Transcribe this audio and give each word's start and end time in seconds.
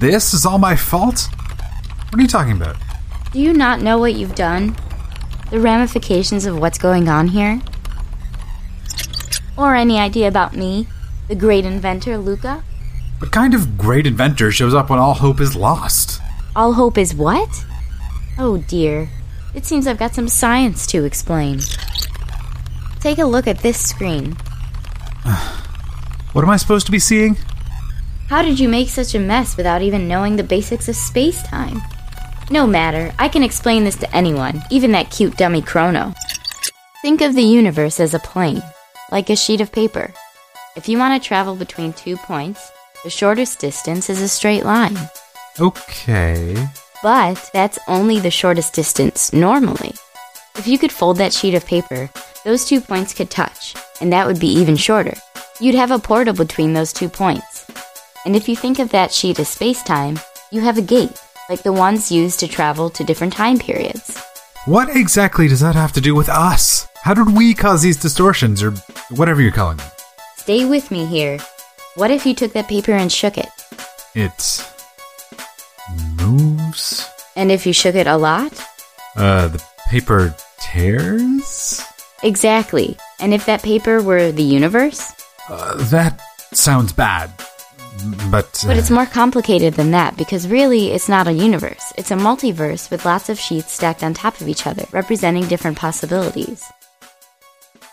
This 0.00 0.32
is 0.32 0.46
all 0.46 0.58
my 0.58 0.76
fault? 0.76 1.28
What 2.08 2.18
are 2.18 2.22
you 2.22 2.28
talking 2.28 2.52
about? 2.52 2.76
Do 3.32 3.40
you 3.40 3.52
not 3.52 3.80
know 3.80 3.98
what 3.98 4.14
you've 4.14 4.36
done? 4.36 4.76
The 5.50 5.58
ramifications 5.58 6.46
of 6.46 6.56
what's 6.60 6.78
going 6.78 7.08
on 7.08 7.26
here? 7.28 7.60
Or 9.56 9.74
any 9.74 9.98
idea 9.98 10.28
about 10.28 10.54
me, 10.54 10.86
the 11.26 11.34
great 11.34 11.64
inventor, 11.64 12.16
Lucca? 12.16 12.62
What 13.18 13.32
kind 13.32 13.54
of 13.54 13.76
great 13.76 14.06
inventor 14.06 14.52
shows 14.52 14.72
up 14.72 14.88
when 14.88 15.00
all 15.00 15.14
hope 15.14 15.40
is 15.40 15.56
lost? 15.56 16.20
All 16.54 16.74
hope 16.74 16.96
is 16.96 17.12
what? 17.12 17.64
Oh 18.38 18.58
dear. 18.58 19.08
It 19.52 19.66
seems 19.66 19.88
I've 19.88 19.98
got 19.98 20.14
some 20.14 20.28
science 20.28 20.86
to 20.88 21.04
explain. 21.04 21.58
Take 23.00 23.18
a 23.18 23.24
look 23.24 23.48
at 23.48 23.58
this 23.58 23.80
screen. 23.80 24.36
What 26.34 26.44
am 26.44 26.50
I 26.50 26.58
supposed 26.58 26.84
to 26.86 26.92
be 26.92 26.98
seeing? 26.98 27.38
How 28.28 28.42
did 28.42 28.60
you 28.60 28.68
make 28.68 28.90
such 28.90 29.14
a 29.14 29.18
mess 29.18 29.56
without 29.56 29.80
even 29.80 30.06
knowing 30.06 30.36
the 30.36 30.42
basics 30.42 30.86
of 30.86 30.96
space 30.96 31.42
time? 31.42 31.80
No 32.50 32.66
matter, 32.66 33.10
I 33.18 33.26
can 33.26 33.42
explain 33.42 33.84
this 33.84 33.96
to 33.96 34.14
anyone, 34.14 34.62
even 34.70 34.92
that 34.92 35.10
cute 35.10 35.38
dummy 35.38 35.62
Chrono. 35.62 36.12
Think 37.00 37.22
of 37.22 37.34
the 37.34 37.42
universe 37.42 37.98
as 37.98 38.12
a 38.12 38.18
plane, 38.18 38.62
like 39.10 39.30
a 39.30 39.36
sheet 39.36 39.62
of 39.62 39.72
paper. 39.72 40.12
If 40.76 40.90
you 40.90 40.98
want 40.98 41.20
to 41.20 41.26
travel 41.26 41.56
between 41.56 41.94
two 41.94 42.18
points, 42.18 42.70
the 43.02 43.08
shortest 43.08 43.60
distance 43.60 44.10
is 44.10 44.20
a 44.20 44.28
straight 44.28 44.66
line. 44.66 44.98
Okay. 45.58 46.68
But 47.02 47.48
that's 47.54 47.78
only 47.88 48.20
the 48.20 48.30
shortest 48.30 48.74
distance 48.74 49.32
normally. 49.32 49.94
If 50.54 50.66
you 50.66 50.78
could 50.78 50.92
fold 50.92 51.16
that 51.16 51.32
sheet 51.32 51.54
of 51.54 51.64
paper, 51.64 52.10
those 52.44 52.66
two 52.66 52.82
points 52.82 53.14
could 53.14 53.30
touch, 53.30 53.74
and 54.02 54.12
that 54.12 54.26
would 54.26 54.38
be 54.38 54.48
even 54.48 54.76
shorter. 54.76 55.14
You'd 55.60 55.76
have 55.76 55.90
a 55.90 55.98
portal 55.98 56.34
between 56.34 56.74
those 56.74 56.92
two 56.92 57.08
points. 57.08 57.64
And 58.24 58.36
if 58.36 58.48
you 58.48 58.56
think 58.56 58.78
of 58.78 58.90
that 58.90 59.12
sheet 59.12 59.38
as 59.38 59.48
space 59.48 59.82
time, 59.82 60.18
you 60.50 60.60
have 60.60 60.78
a 60.78 60.82
gate, 60.82 61.20
like 61.48 61.62
the 61.62 61.72
ones 61.72 62.10
used 62.12 62.40
to 62.40 62.48
travel 62.48 62.90
to 62.90 63.04
different 63.04 63.32
time 63.32 63.58
periods. 63.58 64.18
What 64.66 64.94
exactly 64.94 65.48
does 65.48 65.60
that 65.60 65.74
have 65.74 65.92
to 65.92 66.00
do 66.00 66.14
with 66.14 66.28
us? 66.28 66.88
How 67.02 67.14
did 67.14 67.34
we 67.36 67.54
cause 67.54 67.82
these 67.82 67.96
distortions, 67.96 68.62
or 68.62 68.72
whatever 69.10 69.40
you're 69.40 69.52
calling 69.52 69.78
them? 69.78 69.90
Stay 70.36 70.64
with 70.64 70.90
me 70.90 71.06
here. 71.06 71.38
What 71.94 72.10
if 72.10 72.26
you 72.26 72.34
took 72.34 72.52
that 72.52 72.68
paper 72.68 72.92
and 72.92 73.10
shook 73.10 73.38
it? 73.38 73.48
It 74.14 74.64
moves. 76.20 77.08
And 77.36 77.50
if 77.50 77.66
you 77.66 77.72
shook 77.72 77.94
it 77.94 78.06
a 78.06 78.16
lot? 78.16 78.52
Uh, 79.16 79.48
the 79.48 79.64
paper 79.88 80.34
tears. 80.60 81.82
Exactly. 82.22 82.96
And 83.20 83.32
if 83.32 83.46
that 83.46 83.62
paper 83.62 84.02
were 84.02 84.32
the 84.32 84.42
universe? 84.42 85.12
Uh, 85.48 85.76
that 85.84 86.20
sounds 86.52 86.92
bad, 86.92 87.30
but 88.30 88.62
But 88.66 88.76
uh, 88.76 88.78
it's 88.78 88.90
more 88.90 89.06
complicated 89.06 89.74
than 89.74 89.90
that 89.92 90.16
because 90.16 90.48
really 90.48 90.92
it's 90.92 91.08
not 91.08 91.28
a 91.28 91.32
universe. 91.32 91.92
It's 91.96 92.10
a 92.10 92.16
multiverse 92.16 92.90
with 92.90 93.04
lots 93.04 93.28
of 93.28 93.38
sheets 93.38 93.72
stacked 93.72 94.02
on 94.02 94.14
top 94.14 94.40
of 94.40 94.48
each 94.48 94.66
other, 94.66 94.84
representing 94.92 95.46
different 95.46 95.78
possibilities. 95.78 96.64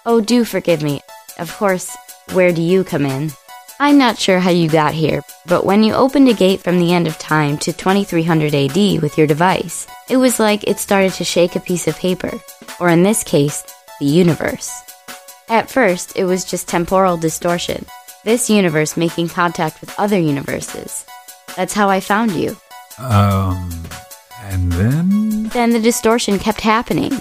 Oh, 0.06 0.22
do 0.22 0.46
forgive 0.46 0.84
me. 0.84 1.02
Of 1.40 1.56
course, 1.58 1.96
where 2.34 2.52
do 2.52 2.62
you 2.62 2.84
come 2.84 3.06
in? 3.06 3.32
I'm 3.80 3.98
not 3.98 4.18
sure 4.18 4.40
how 4.40 4.52
you 4.52 4.70
got 4.70 4.94
here, 4.94 5.22
but 5.48 5.66
when 5.66 5.84
you 5.84 5.94
opened 5.94 6.30
a 6.30 6.34
gate 6.34 6.62
from 6.62 6.80
the 6.80 6.94
end 6.94 7.08
of 7.08 7.20
time 7.20 7.58
to 7.58 7.74
2300 7.74 8.56
AD 8.56 9.02
with 9.02 9.18
your 9.18 9.28
device, 9.28 9.86
it 10.10 10.16
was 10.16 10.40
like 10.40 10.64
it 10.64 10.80
started 10.80 11.12
to 11.14 11.26
shake 11.26 11.56
a 11.56 11.60
piece 11.60 11.88
of 11.88 11.98
paper, 11.98 12.32
or 12.80 12.88
in 12.88 13.04
this 13.04 13.22
case, 13.22 13.64
the 14.00 14.06
universe. 14.06 14.72
At 15.50 15.70
first, 15.70 16.16
it 16.16 16.24
was 16.24 16.46
just 16.46 16.70
temporal 16.70 17.18
distortion, 17.18 17.86
this 18.26 18.50
universe 18.50 18.98
making 18.98 19.30
contact 19.30 19.80
with 19.80 19.98
other 20.00 20.20
universes. 20.20 21.06
That's 21.56 21.74
how 21.74 21.90
I 21.90 22.00
found 22.02 22.32
you. 22.32 22.58
um, 23.00 23.70
and 24.42 24.72
then 24.74 25.44
Then 25.50 25.72
the 25.72 25.80
distortion 25.80 26.38
kept 26.40 26.62
happening. 26.62 27.12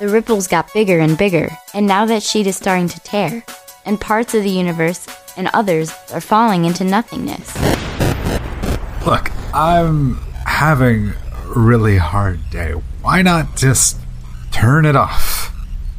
The 0.00 0.08
ripples 0.08 0.48
got 0.48 0.72
bigger 0.72 0.98
and 0.98 1.18
bigger, 1.18 1.50
and 1.74 1.86
now 1.86 2.06
that 2.06 2.22
sheet 2.22 2.46
is 2.46 2.56
starting 2.56 2.88
to 2.88 3.00
tear, 3.00 3.44
and 3.84 4.00
parts 4.00 4.34
of 4.34 4.42
the 4.44 4.50
universe 4.50 5.06
and 5.36 5.50
others 5.52 5.92
are 6.12 6.20
falling 6.20 6.64
into 6.64 6.84
nothingness. 6.84 7.54
look, 9.06 9.30
I'm 9.54 10.16
having 10.46 11.10
a 11.10 11.58
really 11.58 11.96
hard 11.98 12.38
day. 12.50 12.72
Why 13.02 13.22
not 13.22 13.56
just 13.56 13.98
turn 14.52 14.86
it 14.86 14.96
off? 14.96 15.52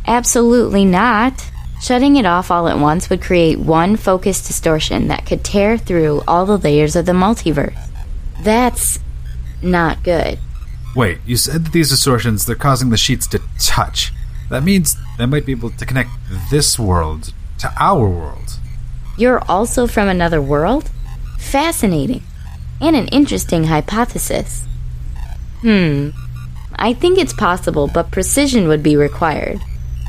Absolutely 0.07 0.85
not. 0.85 1.49
Shutting 1.83 2.15
it 2.15 2.25
off 2.25 2.49
all 2.49 2.69
at 2.69 2.79
once 2.79 3.09
would 3.09 3.21
create 3.21 3.59
one 3.59 3.97
focused 3.97 4.47
distortion 4.47 5.09
that 5.09 5.25
could 5.25 5.43
tear 5.43 5.77
through 5.77 6.23
all 6.25 6.45
the 6.45 6.57
layers 6.57 6.95
of 6.95 7.05
the 7.05 7.11
multiverse. 7.11 7.77
That's 8.41 8.99
not 9.61 10.01
good. 10.01 10.39
Wait, 10.95 11.17
you 11.25 11.35
said 11.35 11.65
that 11.65 11.73
these 11.73 11.89
distortions 11.89 12.45
they're 12.45 12.55
causing 12.55 12.89
the 12.89 12.95
sheets 12.95 13.27
to 13.27 13.41
touch. 13.59 14.13
That 14.49 14.63
means 14.63 14.95
they 15.17 15.25
might 15.25 15.45
be 15.45 15.51
able 15.51 15.71
to 15.71 15.85
connect 15.85 16.11
this 16.49 16.79
world 16.79 17.33
to 17.59 17.69
our 17.77 18.07
world. 18.07 18.59
You're 19.17 19.43
also 19.51 19.85
from 19.85 20.07
another 20.07 20.41
world? 20.41 20.89
Fascinating. 21.37 22.23
And 22.79 22.95
an 22.95 23.09
interesting 23.09 23.65
hypothesis. 23.65 24.65
Hmm. 25.59 26.11
I 26.75 26.93
think 26.93 27.17
it's 27.17 27.33
possible, 27.33 27.89
but 27.93 28.09
precision 28.09 28.69
would 28.69 28.83
be 28.83 28.95
required. 28.95 29.59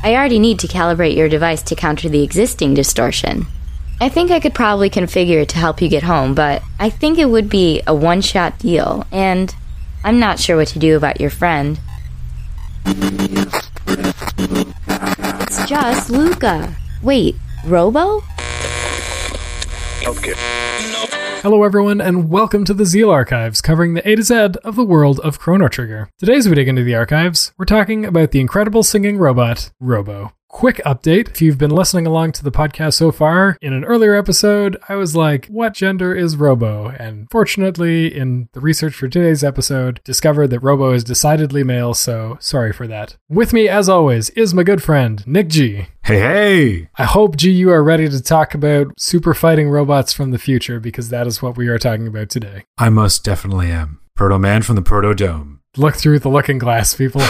I 0.05 0.13
already 0.13 0.37
need 0.37 0.59
to 0.59 0.67
calibrate 0.67 1.15
your 1.15 1.27
device 1.27 1.63
to 1.63 1.73
counter 1.73 2.09
the 2.09 2.21
existing 2.21 2.75
distortion. 2.75 3.47
I 3.99 4.07
think 4.07 4.29
I 4.29 4.39
could 4.39 4.53
probably 4.53 4.87
configure 4.87 5.41
it 5.41 5.49
to 5.49 5.57
help 5.57 5.81
you 5.81 5.89
get 5.89 6.03
home, 6.03 6.35
but 6.35 6.61
I 6.79 6.91
think 6.91 7.17
it 7.17 7.25
would 7.25 7.49
be 7.49 7.81
a 7.87 7.95
one 7.95 8.21
shot 8.21 8.59
deal, 8.59 9.07
and 9.11 9.55
I'm 10.03 10.19
not 10.19 10.39
sure 10.39 10.57
what 10.57 10.67
to 10.67 10.77
do 10.77 10.95
about 10.95 11.19
your 11.19 11.31
friend. 11.31 11.79
It's 15.41 15.65
just 15.67 16.11
Lucca. 16.11 16.75
Wait, 17.01 17.35
Robo? 17.65 18.21
Hello, 21.45 21.61
everyone, 21.61 22.01
and 22.01 22.27
welcome 22.31 22.65
to 22.65 22.73
the 22.73 22.87
Zeal 22.87 23.11
Archives, 23.11 23.61
covering 23.61 23.93
the 23.93 24.09
A 24.09 24.15
to 24.15 24.23
Z 24.23 24.33
of 24.63 24.75
the 24.75 24.83
world 24.83 25.19
of 25.19 25.37
Chrono 25.37 25.67
Trigger. 25.67 26.09
Today, 26.17 26.37
as 26.37 26.49
we 26.49 26.55
dig 26.55 26.67
into 26.67 26.83
the 26.83 26.95
archives, 26.95 27.53
we're 27.55 27.65
talking 27.65 28.03
about 28.03 28.31
the 28.31 28.39
incredible 28.39 28.81
singing 28.81 29.19
robot, 29.19 29.71
Robo. 29.79 30.33
Quick 30.55 30.79
update 30.85 31.27
if 31.31 31.41
you've 31.41 31.57
been 31.57 31.69
listening 31.69 32.07
along 32.07 32.31
to 32.31 32.41
the 32.41 32.49
podcast 32.49 32.93
so 32.93 33.11
far, 33.11 33.57
in 33.61 33.73
an 33.73 33.83
earlier 33.83 34.15
episode, 34.15 34.77
I 34.87 34.95
was 34.95 35.13
like, 35.13 35.47
What 35.47 35.73
gender 35.73 36.15
is 36.15 36.37
Robo? 36.37 36.87
And 36.87 37.27
fortunately, 37.29 38.07
in 38.07 38.47
the 38.53 38.61
research 38.61 38.95
for 38.95 39.09
today's 39.09 39.43
episode, 39.43 39.99
discovered 40.05 40.51
that 40.51 40.61
Robo 40.61 40.93
is 40.93 41.03
decidedly 41.03 41.65
male, 41.65 41.93
so 41.93 42.37
sorry 42.39 42.71
for 42.71 42.87
that. 42.87 43.17
With 43.27 43.51
me, 43.51 43.67
as 43.67 43.89
always, 43.89 44.29
is 44.29 44.53
my 44.53 44.63
good 44.63 44.81
friend, 44.81 45.27
Nick 45.27 45.49
G. 45.49 45.87
Hey, 46.03 46.19
hey! 46.19 46.89
I 46.95 47.03
hope, 47.03 47.35
G, 47.35 47.51
you 47.51 47.69
are 47.71 47.83
ready 47.83 48.07
to 48.07 48.23
talk 48.23 48.53
about 48.53 48.97
super 48.97 49.33
fighting 49.33 49.69
robots 49.69 50.13
from 50.13 50.31
the 50.31 50.39
future 50.39 50.79
because 50.79 51.09
that 51.09 51.27
is 51.27 51.41
what 51.41 51.57
we 51.57 51.67
are 51.67 51.77
talking 51.77 52.07
about 52.07 52.29
today. 52.29 52.63
I 52.77 52.87
most 52.87 53.25
definitely 53.25 53.71
am. 53.71 53.99
Proto 54.15 54.39
Man 54.39 54.61
from 54.61 54.77
the 54.77 54.81
Proto 54.81 55.13
Dome. 55.13 55.59
Look 55.77 55.95
through 55.95 56.19
the 56.19 56.29
looking 56.29 56.57
glass, 56.57 56.93
people. 56.93 57.21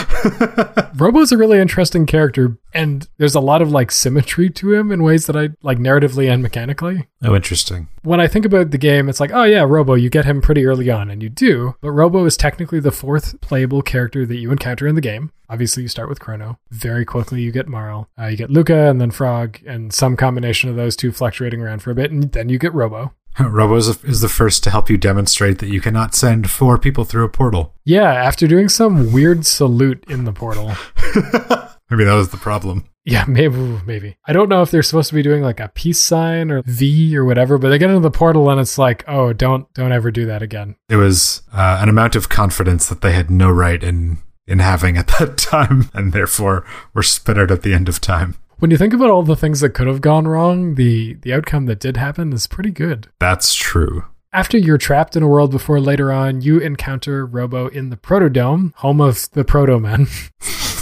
Robo's 0.95 1.31
a 1.31 1.37
really 1.37 1.59
interesting 1.59 2.05
character, 2.05 2.57
and 2.73 3.07
there's 3.17 3.35
a 3.35 3.39
lot 3.39 3.61
of 3.61 3.71
like 3.71 3.91
symmetry 3.91 4.49
to 4.51 4.73
him 4.73 4.91
in 4.91 5.03
ways 5.03 5.25
that 5.25 5.35
I 5.35 5.49
like 5.61 5.77
narratively 5.77 6.31
and 6.31 6.43
mechanically. 6.43 7.07
Oh, 7.23 7.35
interesting. 7.35 7.87
When 8.03 8.19
I 8.19 8.27
think 8.27 8.45
about 8.45 8.71
the 8.71 8.77
game, 8.77 9.09
it's 9.09 9.19
like, 9.19 9.31
oh 9.33 9.43
yeah, 9.43 9.63
Robo, 9.63 9.95
you 9.95 10.09
get 10.09 10.25
him 10.25 10.41
pretty 10.41 10.65
early 10.65 10.89
on, 10.89 11.09
and 11.09 11.23
you 11.23 11.29
do, 11.29 11.75
but 11.81 11.91
Robo 11.91 12.25
is 12.25 12.37
technically 12.37 12.79
the 12.79 12.91
fourth 12.91 13.39
playable 13.41 13.81
character 13.81 14.25
that 14.25 14.37
you 14.37 14.51
encounter 14.51 14.87
in 14.87 14.95
the 14.95 15.01
game. 15.01 15.31
Obviously, 15.49 15.83
you 15.83 15.89
start 15.89 16.09
with 16.09 16.19
Chrono. 16.19 16.59
Very 16.71 17.05
quickly, 17.05 17.41
you 17.41 17.51
get 17.51 17.67
Marle. 17.67 18.09
Uh, 18.19 18.27
you 18.27 18.37
get 18.37 18.49
Lucca, 18.51 18.89
and 18.89 19.01
then 19.01 19.11
Frog, 19.11 19.59
and 19.65 19.93
some 19.93 20.15
combination 20.15 20.69
of 20.69 20.75
those 20.75 20.95
two 20.95 21.11
fluctuating 21.11 21.61
around 21.61 21.81
for 21.81 21.91
a 21.91 21.95
bit, 21.95 22.11
and 22.11 22.31
then 22.31 22.49
you 22.49 22.59
get 22.59 22.73
Robo. 22.73 23.13
Robo 23.39 23.75
is 23.75 24.03
is 24.03 24.21
the 24.21 24.29
first 24.29 24.63
to 24.63 24.69
help 24.69 24.89
you 24.89 24.97
demonstrate 24.97 25.59
that 25.59 25.67
you 25.67 25.81
cannot 25.81 26.15
send 26.15 26.49
four 26.49 26.77
people 26.77 27.03
through 27.03 27.25
a 27.25 27.29
portal. 27.29 27.73
Yeah, 27.83 28.11
after 28.11 28.47
doing 28.47 28.69
some 28.69 29.11
weird 29.11 29.45
salute 29.45 30.03
in 30.07 30.25
the 30.25 30.33
portal. 30.33 30.73
Maybe 31.89 32.03
that 32.03 32.13
was 32.13 32.29
the 32.29 32.37
problem. 32.37 32.85
Yeah, 33.03 33.25
maybe, 33.27 33.79
maybe. 33.85 34.17
I 34.25 34.33
don't 34.33 34.49
know 34.49 34.63
if 34.63 34.71
they're 34.71 34.81
supposed 34.81 35.09
to 35.09 35.15
be 35.15 35.21
doing 35.21 35.43
like 35.43 35.59
a 35.59 35.67
peace 35.69 35.99
sign 35.99 36.49
or 36.49 36.63
V 36.65 37.15
or 37.15 37.23
whatever, 37.23 37.59
but 37.59 37.69
they 37.69 37.77
get 37.77 37.91
into 37.91 38.01
the 38.01 38.09
portal 38.09 38.49
and 38.49 38.59
it's 38.59 38.79
like, 38.79 39.03
oh, 39.07 39.31
don't, 39.31 39.71
don't 39.75 39.91
ever 39.91 40.09
do 40.09 40.25
that 40.25 40.41
again. 40.41 40.75
It 40.89 40.95
was 40.95 41.43
uh, 41.53 41.77
an 41.79 41.87
amount 41.87 42.15
of 42.15 42.29
confidence 42.29 42.89
that 42.89 43.01
they 43.01 43.11
had 43.11 43.29
no 43.29 43.51
right 43.51 43.83
in 43.83 44.17
in 44.47 44.59
having 44.59 44.97
at 44.97 45.07
that 45.19 45.37
time, 45.37 45.89
and 45.93 46.13
therefore 46.13 46.65
were 46.93 47.03
spit 47.03 47.37
out 47.37 47.51
at 47.51 47.61
the 47.61 47.73
end 47.73 47.89
of 47.89 48.01
time. 48.01 48.35
When 48.59 48.71
you 48.71 48.77
think 48.77 48.93
about 48.93 49.09
all 49.09 49.23
the 49.23 49.35
things 49.35 49.59
that 49.59 49.71
could 49.71 49.87
have 49.87 50.01
gone 50.01 50.27
wrong, 50.27 50.75
the 50.75 51.15
the 51.15 51.33
outcome 51.33 51.65
that 51.65 51.79
did 51.79 51.97
happen 51.97 52.31
is 52.31 52.47
pretty 52.47 52.71
good. 52.71 53.09
That's 53.19 53.53
true. 53.53 54.05
After 54.31 54.57
you're 54.57 54.77
trapped 54.77 55.15
in 55.15 55.23
a 55.23 55.27
world 55.27 55.51
before 55.51 55.79
later 55.79 56.11
on, 56.11 56.41
you 56.41 56.59
encounter 56.59 57.25
Robo 57.25 57.67
in 57.67 57.89
the 57.89 57.97
Protodome, 57.97 58.73
home 58.75 58.99
of 58.99 59.29
the 59.31 59.45
Proto 59.45 59.79
Men. 59.79 60.07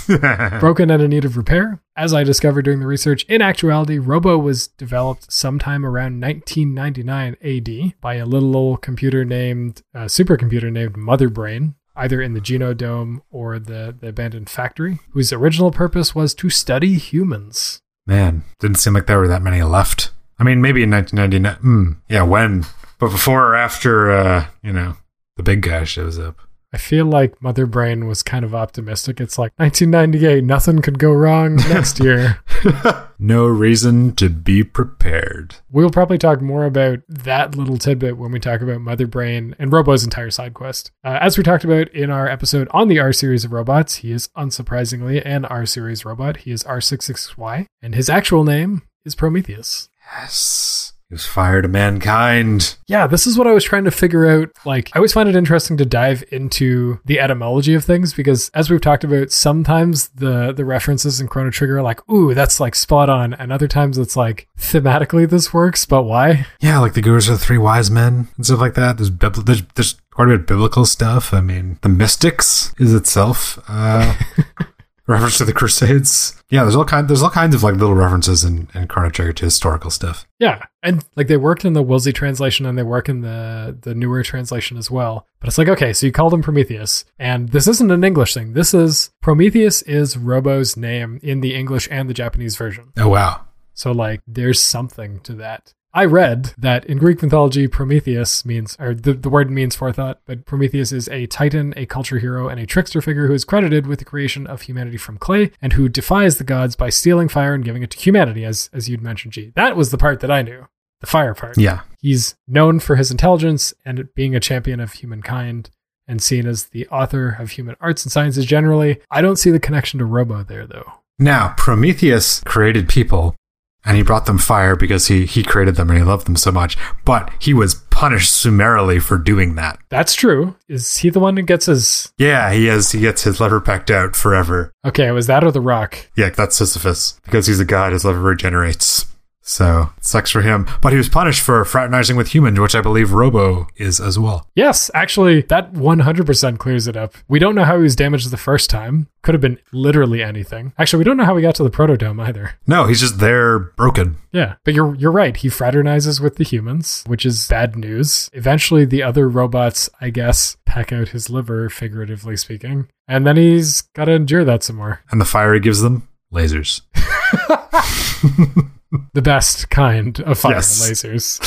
broken 0.59 0.89
and 0.89 1.01
in 1.01 1.09
need 1.11 1.25
of 1.25 1.37
repair. 1.37 1.81
As 1.95 2.13
I 2.13 2.23
discovered 2.23 2.63
during 2.63 2.79
the 2.79 2.87
research, 2.87 3.23
in 3.25 3.41
actuality, 3.41 3.99
Robo 3.99 4.37
was 4.37 4.67
developed 4.67 5.31
sometime 5.31 5.85
around 5.85 6.19
1999 6.19 7.37
AD 7.41 8.01
by 8.01 8.15
a 8.15 8.25
little 8.25 8.55
old 8.57 8.81
computer 8.81 9.23
named, 9.23 9.81
uh, 9.93 10.05
supercomputer 10.05 10.71
named 10.71 10.97
Mother 10.97 11.29
Brain, 11.29 11.75
either 11.95 12.21
in 12.21 12.33
the 12.33 12.41
Genodome 12.41 13.21
or 13.31 13.59
the, 13.59 13.95
the 13.99 14.09
abandoned 14.09 14.49
factory, 14.49 14.99
whose 15.11 15.31
original 15.31 15.71
purpose 15.71 16.15
was 16.15 16.33
to 16.35 16.49
study 16.49 16.97
humans. 16.97 17.79
Man, 18.05 18.43
didn't 18.59 18.77
seem 18.77 18.93
like 18.93 19.07
there 19.07 19.19
were 19.19 19.27
that 19.27 19.41
many 19.41 19.61
left. 19.63 20.11
I 20.39 20.43
mean, 20.43 20.61
maybe 20.61 20.83
in 20.83 20.91
1999. 20.91 21.63
Mm, 21.63 22.01
yeah, 22.09 22.23
when? 22.23 22.65
But 22.99 23.11
before 23.11 23.47
or 23.47 23.55
after, 23.55 24.11
uh, 24.11 24.47
you 24.61 24.73
know, 24.73 24.97
the 25.37 25.43
big 25.43 25.61
guy 25.61 25.83
shows 25.83 26.19
up. 26.19 26.39
I 26.73 26.77
feel 26.77 27.05
like 27.05 27.39
Mother 27.41 27.67
Brain 27.67 28.07
was 28.07 28.23
kind 28.23 28.43
of 28.43 28.55
optimistic. 28.55 29.21
It's 29.21 29.37
like 29.37 29.51
1998, 29.57 30.43
nothing 30.43 30.81
could 30.81 30.97
go 30.97 31.11
wrong 31.11 31.55
next 31.69 31.99
year. 31.99 32.39
no 33.19 33.45
reason 33.45 34.15
to 34.15 34.27
be 34.27 34.63
prepared. 34.63 35.55
We'll 35.71 35.91
probably 35.91 36.17
talk 36.17 36.41
more 36.41 36.65
about 36.65 36.99
that 37.07 37.55
little 37.55 37.77
tidbit 37.77 38.17
when 38.17 38.31
we 38.31 38.39
talk 38.39 38.61
about 38.61 38.81
Mother 38.81 39.05
Brain 39.05 39.55
and 39.59 39.71
Robo's 39.71 40.03
entire 40.03 40.31
side 40.31 40.55
quest. 40.55 40.91
Uh, 41.03 41.19
as 41.21 41.37
we 41.37 41.43
talked 41.43 41.63
about 41.63 41.89
in 41.89 42.09
our 42.09 42.27
episode 42.27 42.67
on 42.71 42.87
the 42.87 42.99
R 42.99 43.13
series 43.13 43.45
of 43.45 43.53
robots, 43.53 43.97
he 43.97 44.11
is 44.11 44.29
unsurprisingly 44.35 45.21
an 45.23 45.45
R 45.45 45.67
series 45.67 46.03
robot. 46.03 46.37
He 46.37 46.51
is 46.51 46.63
R66Y, 46.63 47.67
and 47.83 47.93
his 47.93 48.09
actual 48.09 48.43
name 48.43 48.81
is 49.05 49.13
Prometheus. 49.13 49.89
Yes. 50.11 50.82
Was 51.13 51.27
fire 51.27 51.61
to 51.61 51.67
mankind. 51.67 52.75
Yeah, 52.87 53.05
this 53.05 53.27
is 53.27 53.37
what 53.37 53.45
I 53.45 53.53
was 53.53 53.63
trying 53.63 53.83
to 53.83 53.91
figure 53.91 54.25
out. 54.27 54.49
Like, 54.65 54.89
I 54.93 54.97
always 54.97 55.13
find 55.13 55.29
it 55.29 55.35
interesting 55.35 55.77
to 55.77 55.85
dive 55.85 56.23
into 56.31 56.99
the 57.05 57.19
etymology 57.19 57.75
of 57.75 57.85
things 57.85 58.15
because, 58.15 58.49
as 58.55 58.71
we've 58.71 58.81
talked 58.81 59.03
about, 59.03 59.31
sometimes 59.31 60.07
the 60.09 60.51
the 60.51 60.65
references 60.65 61.21
in 61.21 61.27
Chrono 61.27 61.51
Trigger 61.51 61.77
are 61.77 61.83
like, 61.83 62.07
"Ooh, 62.09 62.33
that's 62.33 62.59
like 62.59 62.73
spot 62.73 63.09
on," 63.09 63.35
and 63.35 63.53
other 63.53 63.67
times 63.67 63.99
it's 63.99 64.17
like 64.17 64.47
thematically 64.57 65.29
this 65.29 65.53
works, 65.53 65.85
but 65.85 66.03
why? 66.03 66.47
Yeah, 66.59 66.79
like 66.79 66.95
the 66.95 67.01
Gurus 67.01 67.29
are 67.29 67.33
the 67.33 67.37
three 67.37 67.59
wise 67.59 67.91
men 67.91 68.29
and 68.35 68.45
stuff 68.45 68.59
like 68.59 68.73
that. 68.73 68.97
There's 68.97 69.11
bibl- 69.11 69.45
there's, 69.45 69.61
there's 69.75 70.01
quite 70.09 70.29
a 70.29 70.31
bit 70.31 70.39
of 70.39 70.45
biblical 70.47 70.85
stuff. 70.85 71.31
I 71.31 71.41
mean, 71.41 71.77
the 71.81 71.89
mystics 71.89 72.73
is 72.79 72.93
itself. 72.93 73.59
Uh, 73.67 74.15
reference 75.07 75.37
to 75.37 75.45
the 75.45 75.53
Crusades. 75.53 76.41
Yeah, 76.49 76.63
there's 76.63 76.75
all 76.75 76.85
kind 76.85 77.07
there's 77.07 77.23
all 77.23 77.29
kinds 77.29 77.55
of 77.55 77.63
like 77.63 77.75
little 77.75 77.95
references 77.95 78.43
in, 78.43 78.67
in 78.73 78.87
Chrono 78.87 79.09
Trigger 79.09 79.33
to 79.33 79.45
historical 79.45 79.89
stuff. 79.89 80.27
Yeah, 80.39 80.63
and 80.81 81.03
like 81.15 81.27
they 81.27 81.37
worked 81.37 81.65
in 81.65 81.73
the 81.73 81.83
Woolsey 81.83 82.13
translation 82.13 82.65
and 82.65 82.77
they 82.77 82.83
work 82.83 83.09
in 83.09 83.21
the 83.21 83.77
the 83.81 83.95
newer 83.95 84.23
translation 84.23 84.77
as 84.77 84.89
well. 84.89 85.27
But 85.39 85.47
it's 85.47 85.57
like 85.57 85.69
okay, 85.69 85.93
so 85.93 86.05
you 86.05 86.11
called 86.11 86.33
him 86.33 86.41
Prometheus, 86.41 87.05
and 87.19 87.49
this 87.49 87.67
isn't 87.67 87.91
an 87.91 88.03
English 88.03 88.33
thing. 88.33 88.53
This 88.53 88.73
is 88.73 89.11
Prometheus 89.21 89.81
is 89.83 90.17
Robo's 90.17 90.77
name 90.77 91.19
in 91.23 91.41
the 91.41 91.55
English 91.55 91.87
and 91.91 92.09
the 92.09 92.13
Japanese 92.13 92.55
version. 92.55 92.93
Oh 92.97 93.09
wow. 93.09 93.45
So 93.73 93.91
like 93.91 94.21
there's 94.27 94.61
something 94.61 95.19
to 95.21 95.33
that. 95.35 95.73
I 95.95 96.05
read 96.05 96.53
that 96.57 96.85
in 96.85 96.97
Greek 96.97 97.21
mythology, 97.21 97.67
Prometheus 97.67 98.43
means, 98.45 98.75
or 98.79 98.95
the, 98.95 99.13
the 99.13 99.29
word 99.29 99.51
means 99.51 99.75
forethought, 99.75 100.21
but 100.25 100.43
Prometheus 100.43 100.91
is 100.91 101.07
a 101.09 101.27
titan, 101.27 101.71
a 101.77 101.85
culture 101.85 102.17
hero, 102.17 102.49
and 102.49 102.59
a 102.59 102.65
trickster 102.65 102.99
figure 102.99 103.27
who 103.27 103.33
is 103.33 103.45
credited 103.45 103.85
with 103.85 103.99
the 103.99 104.05
creation 104.05 104.47
of 104.47 104.63
humanity 104.63 104.97
from 104.97 105.19
clay 105.19 105.51
and 105.61 105.73
who 105.73 105.87
defies 105.87 106.37
the 106.37 106.43
gods 106.43 106.75
by 106.75 106.89
stealing 106.89 107.29
fire 107.29 107.53
and 107.53 107.63
giving 107.63 107.83
it 107.83 107.91
to 107.91 107.99
humanity, 107.99 108.43
as, 108.43 108.71
as 108.73 108.89
you'd 108.89 109.03
mentioned, 109.03 109.33
G. 109.33 109.51
That 109.55 109.77
was 109.77 109.91
the 109.91 109.99
part 109.99 110.19
that 110.21 110.31
I 110.31 110.41
knew, 110.41 110.67
the 110.99 111.07
fire 111.07 111.35
part. 111.35 111.59
Yeah. 111.59 111.81
He's 112.01 112.35
known 112.47 112.79
for 112.79 112.95
his 112.95 113.11
intelligence 113.11 113.71
and 113.85 114.09
being 114.15 114.35
a 114.35 114.39
champion 114.39 114.79
of 114.79 114.93
humankind 114.93 115.69
and 116.07 116.23
seen 116.23 116.47
as 116.47 116.65
the 116.65 116.87
author 116.87 117.37
of 117.39 117.51
human 117.51 117.75
arts 117.79 118.03
and 118.03 118.11
sciences 118.11 118.47
generally. 118.47 118.99
I 119.11 119.21
don't 119.21 119.37
see 119.37 119.51
the 119.51 119.59
connection 119.59 119.99
to 119.99 120.05
Robo 120.05 120.43
there, 120.43 120.65
though. 120.65 120.91
Now, 121.19 121.53
Prometheus 121.55 122.41
created 122.41 122.89
people 122.89 123.35
and 123.85 123.97
he 123.97 124.03
brought 124.03 124.25
them 124.25 124.37
fire 124.37 124.75
because 124.75 125.07
he 125.07 125.25
he 125.25 125.43
created 125.43 125.75
them 125.75 125.89
and 125.89 125.99
he 125.99 126.05
loved 126.05 126.25
them 126.25 126.35
so 126.35 126.51
much. 126.51 126.77
But 127.05 127.31
he 127.39 127.53
was 127.53 127.75
punished 127.75 128.33
summarily 128.33 128.99
for 128.99 129.17
doing 129.17 129.55
that. 129.55 129.79
That's 129.89 130.13
true. 130.15 130.55
Is 130.67 130.97
he 130.97 131.09
the 131.09 131.19
one 131.19 131.37
who 131.37 131.43
gets 131.43 131.67
his? 131.67 132.11
Yeah, 132.17 132.51
he 132.51 132.67
is. 132.67 132.91
He 132.91 133.01
gets 133.01 133.23
his 133.23 133.39
lever 133.39 133.61
packed 133.61 133.91
out 133.91 134.15
forever. 134.15 134.71
Okay, 134.85 135.11
was 135.11 135.27
that 135.27 135.43
or 135.43 135.51
the 135.51 135.61
Rock? 135.61 136.09
Yeah, 136.15 136.29
that's 136.29 136.55
Sisyphus 136.55 137.19
because 137.23 137.47
he's 137.47 137.59
a 137.59 137.65
god. 137.65 137.93
His 137.93 138.05
lever 138.05 138.21
regenerates. 138.21 139.05
So 139.43 139.89
it 139.97 140.05
sucks 140.05 140.31
for 140.31 140.41
him. 140.41 140.67
But 140.81 140.93
he 140.93 140.97
was 140.97 141.09
punished 141.09 141.41
for 141.41 141.63
fraternizing 141.65 142.15
with 142.15 142.33
humans, 142.33 142.59
which 142.59 142.75
I 142.75 142.81
believe 142.81 143.11
Robo 143.11 143.67
is 143.75 143.99
as 143.99 144.17
well. 144.17 144.47
Yes, 144.55 144.89
actually, 144.93 145.41
that 145.43 145.73
100% 145.73 146.57
clears 146.57 146.87
it 146.87 146.97
up. 146.97 147.13
We 147.27 147.39
don't 147.39 147.53
know 147.53 147.65
how 147.65 147.77
he 147.77 147.83
was 147.83 147.95
damaged 147.95 148.31
the 148.31 148.37
first 148.37 148.69
time. 148.69 149.07
Could 149.21 149.35
have 149.35 149.41
been 149.41 149.59
literally 149.71 150.23
anything. 150.23 150.73
Actually, 150.77 150.99
we 150.99 151.03
don't 151.03 151.17
know 151.17 151.25
how 151.25 151.35
he 151.35 151.41
got 151.41 151.55
to 151.55 151.63
the 151.63 151.69
protodome 151.69 152.25
either. 152.25 152.55
No, 152.65 152.85
he's 152.85 153.01
just 153.01 153.19
there 153.19 153.59
broken. 153.59 154.17
Yeah, 154.31 154.55
but 154.63 154.73
you're 154.73 154.95
you're 154.95 155.11
right. 155.11 155.35
He 155.37 155.47
fraternizes 155.47 156.19
with 156.19 156.35
the 156.35 156.43
humans, 156.43 157.03
which 157.07 157.25
is 157.25 157.47
bad 157.47 157.75
news. 157.75 158.29
Eventually, 158.33 158.83
the 158.83 159.03
other 159.03 159.29
robots, 159.29 159.89
I 160.01 160.09
guess, 160.09 160.57
peck 160.65 160.91
out 160.91 161.09
his 161.09 161.29
liver, 161.29 161.69
figuratively 161.69 162.35
speaking, 162.35 162.89
and 163.07 163.25
then 163.25 163.37
he's 163.37 163.81
got 163.81 164.05
to 164.05 164.13
endure 164.13 164.43
that 164.43 164.63
some 164.63 164.77
more. 164.77 165.01
And 165.09 165.21
the 165.21 165.25
fire 165.25 165.53
he 165.53 165.59
gives 165.59 165.81
them 165.81 166.07
lasers. 166.33 166.81
the 169.13 169.21
best 169.21 169.69
kind 169.69 170.19
of 170.21 170.37
fire 170.39 170.53
Yes. 170.55 170.89
lasers. 170.89 171.39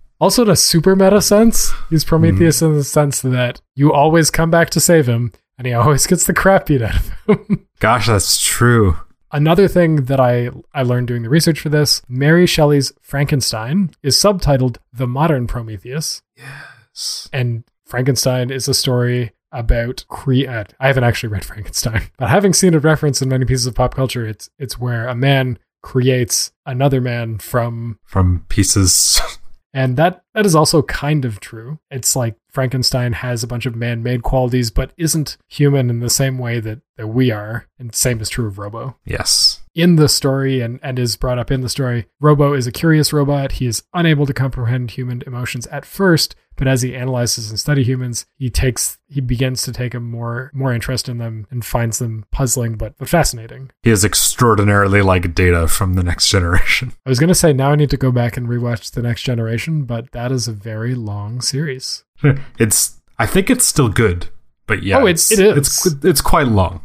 also, 0.20 0.42
in 0.42 0.50
a 0.50 0.56
super 0.56 0.94
meta 0.96 1.20
sense, 1.22 1.72
he's 1.90 2.04
Prometheus 2.04 2.62
in 2.62 2.74
the 2.74 2.84
sense 2.84 3.20
that 3.22 3.60
you 3.74 3.92
always 3.92 4.30
come 4.30 4.50
back 4.50 4.70
to 4.70 4.80
save 4.80 5.06
him, 5.06 5.32
and 5.58 5.66
he 5.66 5.72
always 5.72 6.06
gets 6.06 6.26
the 6.26 6.34
crap 6.34 6.66
beat 6.66 6.82
out 6.82 6.96
of 6.96 7.12
him. 7.48 7.66
Gosh, 7.80 8.06
that's 8.06 8.40
true. 8.42 8.96
Another 9.32 9.66
thing 9.68 10.04
that 10.04 10.20
I, 10.20 10.50
I 10.72 10.82
learned 10.82 11.08
doing 11.08 11.22
the 11.22 11.28
research 11.28 11.60
for 11.60 11.68
this 11.68 12.00
Mary 12.08 12.46
Shelley's 12.46 12.92
Frankenstein 13.02 13.90
is 14.02 14.16
subtitled 14.16 14.78
The 14.92 15.06
Modern 15.06 15.46
Prometheus. 15.46 16.22
Yes. 16.36 17.28
And 17.32 17.64
Frankenstein 17.84 18.50
is 18.50 18.68
a 18.68 18.74
story 18.74 19.32
about 19.52 20.04
cre- 20.08 20.48
uh, 20.48 20.64
I 20.80 20.86
haven't 20.86 21.04
actually 21.04 21.30
read 21.30 21.44
Frankenstein, 21.44 22.02
but 22.18 22.28
having 22.30 22.52
seen 22.52 22.72
it 22.74 22.84
referenced 22.84 23.20
in 23.20 23.28
many 23.28 23.44
pieces 23.44 23.66
of 23.66 23.74
pop 23.74 23.94
culture, 23.94 24.26
it's 24.26 24.48
it's 24.58 24.78
where 24.78 25.06
a 25.08 25.14
man 25.14 25.58
creates 25.82 26.52
another 26.64 27.00
man 27.00 27.38
from 27.38 27.98
From 28.04 28.44
pieces. 28.48 29.20
and 29.74 29.96
that 29.96 30.22
that 30.34 30.46
is 30.46 30.54
also 30.54 30.82
kind 30.82 31.24
of 31.24 31.40
true. 31.40 31.78
It's 31.90 32.16
like 32.16 32.36
Frankenstein 32.56 33.12
has 33.12 33.42
a 33.42 33.46
bunch 33.46 33.66
of 33.66 33.76
man-made 33.76 34.22
qualities 34.22 34.70
but 34.70 34.90
isn't 34.96 35.36
human 35.46 35.90
in 35.90 36.00
the 36.00 36.08
same 36.08 36.38
way 36.38 36.58
that, 36.58 36.80
that 36.96 37.08
we 37.08 37.30
are. 37.30 37.66
And 37.78 37.94
same 37.94 38.18
is 38.22 38.30
true 38.30 38.46
of 38.46 38.58
Robo. 38.58 38.96
yes. 39.04 39.60
In 39.74 39.96
the 39.96 40.08
story 40.08 40.62
and, 40.62 40.80
and 40.82 40.98
is 40.98 41.18
brought 41.18 41.38
up 41.38 41.50
in 41.50 41.60
the 41.60 41.68
story, 41.68 42.06
Robo 42.18 42.54
is 42.54 42.66
a 42.66 42.72
curious 42.72 43.12
robot. 43.12 43.52
He 43.52 43.66
is 43.66 43.82
unable 43.92 44.24
to 44.24 44.32
comprehend 44.32 44.92
human 44.92 45.22
emotions 45.26 45.66
at 45.66 45.84
first, 45.84 46.34
but 46.56 46.66
as 46.66 46.80
he 46.80 46.96
analyzes 46.96 47.50
and 47.50 47.60
study 47.60 47.84
humans, 47.84 48.24
he 48.38 48.48
takes 48.48 48.96
he 49.06 49.20
begins 49.20 49.60
to 49.64 49.72
take 49.72 49.92
a 49.92 50.00
more 50.00 50.50
more 50.54 50.72
interest 50.72 51.10
in 51.10 51.18
them 51.18 51.46
and 51.50 51.62
finds 51.62 51.98
them 51.98 52.24
puzzling 52.32 52.76
but, 52.76 52.96
but 52.96 53.10
fascinating. 53.10 53.70
He 53.82 53.90
is 53.90 54.02
extraordinarily 54.02 55.02
like 55.02 55.34
data 55.34 55.68
from 55.68 55.92
the 55.92 56.02
next 56.02 56.30
generation. 56.30 56.94
I 57.04 57.10
was 57.10 57.18
gonna 57.18 57.34
say 57.34 57.52
now 57.52 57.72
I 57.72 57.76
need 57.76 57.90
to 57.90 57.98
go 57.98 58.10
back 58.10 58.38
and 58.38 58.48
rewatch 58.48 58.92
the 58.92 59.02
next 59.02 59.24
generation, 59.24 59.84
but 59.84 60.12
that 60.12 60.32
is 60.32 60.48
a 60.48 60.52
very 60.52 60.94
long 60.94 61.42
series. 61.42 62.05
It's 62.58 63.00
I 63.18 63.26
think 63.26 63.50
it's 63.50 63.66
still 63.66 63.88
good, 63.88 64.28
but 64.66 64.82
yeah, 64.82 64.98
Oh, 64.98 65.06
it- 65.06 65.12
it's, 65.12 65.32
it 65.32 65.40
is. 65.40 65.56
It's 65.86 66.04
it's 66.04 66.20
quite 66.20 66.48
long. 66.48 66.80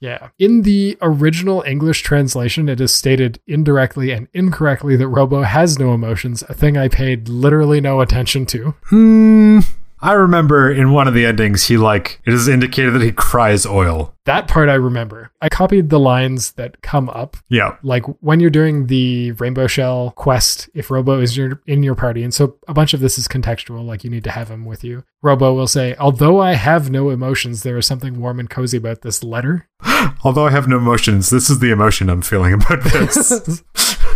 Yeah. 0.00 0.28
In 0.38 0.62
the 0.62 0.96
original 1.02 1.62
English 1.66 2.00
translation, 2.02 2.70
it 2.70 2.80
is 2.80 2.90
stated 2.94 3.38
indirectly 3.46 4.12
and 4.12 4.28
incorrectly 4.32 4.96
that 4.96 5.06
Robo 5.08 5.42
has 5.42 5.78
no 5.78 5.92
emotions, 5.92 6.42
a 6.48 6.54
thing 6.54 6.78
I 6.78 6.88
paid 6.88 7.28
literally 7.28 7.82
no 7.82 8.00
attention 8.00 8.46
to. 8.46 8.74
Hmm. 8.86 9.58
I 10.02 10.12
remember 10.12 10.70
in 10.70 10.92
one 10.92 11.06
of 11.06 11.14
the 11.14 11.26
endings, 11.26 11.66
he 11.66 11.76
like 11.76 12.20
it 12.24 12.32
is 12.32 12.48
indicated 12.48 12.94
that 12.94 13.02
he 13.02 13.12
cries 13.12 13.66
oil. 13.66 14.14
That 14.24 14.48
part 14.48 14.68
I 14.68 14.74
remember. 14.74 15.30
I 15.42 15.48
copied 15.48 15.90
the 15.90 15.98
lines 15.98 16.52
that 16.52 16.80
come 16.82 17.08
up. 17.10 17.36
Yeah. 17.48 17.76
Like 17.82 18.04
when 18.20 18.40
you're 18.40 18.48
doing 18.48 18.86
the 18.86 19.32
Rainbow 19.32 19.66
Shell 19.66 20.12
quest, 20.16 20.70
if 20.74 20.90
Robo 20.90 21.20
is 21.20 21.36
your, 21.36 21.60
in 21.66 21.82
your 21.82 21.94
party, 21.94 22.22
and 22.22 22.32
so 22.32 22.56
a 22.66 22.74
bunch 22.74 22.94
of 22.94 23.00
this 23.00 23.18
is 23.18 23.28
contextual, 23.28 23.84
like 23.84 24.04
you 24.04 24.10
need 24.10 24.24
to 24.24 24.30
have 24.30 24.50
him 24.50 24.64
with 24.64 24.84
you. 24.84 25.04
Robo 25.22 25.52
will 25.52 25.66
say, 25.66 25.94
Although 25.96 26.40
I 26.40 26.54
have 26.54 26.90
no 26.90 27.10
emotions, 27.10 27.62
there 27.62 27.76
is 27.76 27.86
something 27.86 28.20
warm 28.20 28.40
and 28.40 28.48
cozy 28.48 28.78
about 28.78 29.02
this 29.02 29.22
letter. 29.22 29.68
Although 30.24 30.46
I 30.46 30.50
have 30.50 30.68
no 30.68 30.78
emotions, 30.78 31.28
this 31.28 31.50
is 31.50 31.58
the 31.58 31.70
emotion 31.70 32.08
I'm 32.08 32.22
feeling 32.22 32.54
about 32.54 32.82
this. 32.84 33.62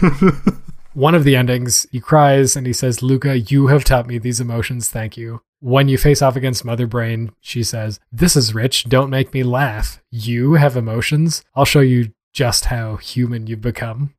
One 0.94 1.16
of 1.16 1.24
the 1.24 1.34
endings, 1.34 1.88
he 1.90 2.00
cries 2.00 2.54
and 2.54 2.66
he 2.66 2.72
says, 2.72 3.02
Lucca, 3.02 3.40
you 3.40 3.66
have 3.66 3.84
taught 3.84 4.06
me 4.06 4.16
these 4.18 4.40
emotions. 4.40 4.88
Thank 4.88 5.16
you. 5.16 5.42
When 5.64 5.88
you 5.88 5.96
face 5.96 6.20
off 6.20 6.36
against 6.36 6.62
Mother 6.62 6.86
Brain, 6.86 7.32
she 7.40 7.62
says, 7.62 7.98
This 8.12 8.36
is 8.36 8.54
rich. 8.54 8.84
Don't 8.84 9.08
make 9.08 9.32
me 9.32 9.42
laugh. 9.42 9.98
You 10.10 10.56
have 10.56 10.76
emotions. 10.76 11.42
I'll 11.54 11.64
show 11.64 11.80
you 11.80 12.12
just 12.34 12.66
how 12.66 12.96
human 12.96 13.46
you've 13.46 13.62
become. 13.62 14.12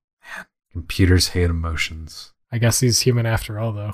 Computers 0.72 1.28
hate 1.28 1.52
emotions. 1.52 2.34
I 2.52 2.58
guess 2.58 2.80
he's 2.80 3.02
human 3.02 3.28
after 3.28 3.60
all, 3.60 3.74
though. 3.74 3.94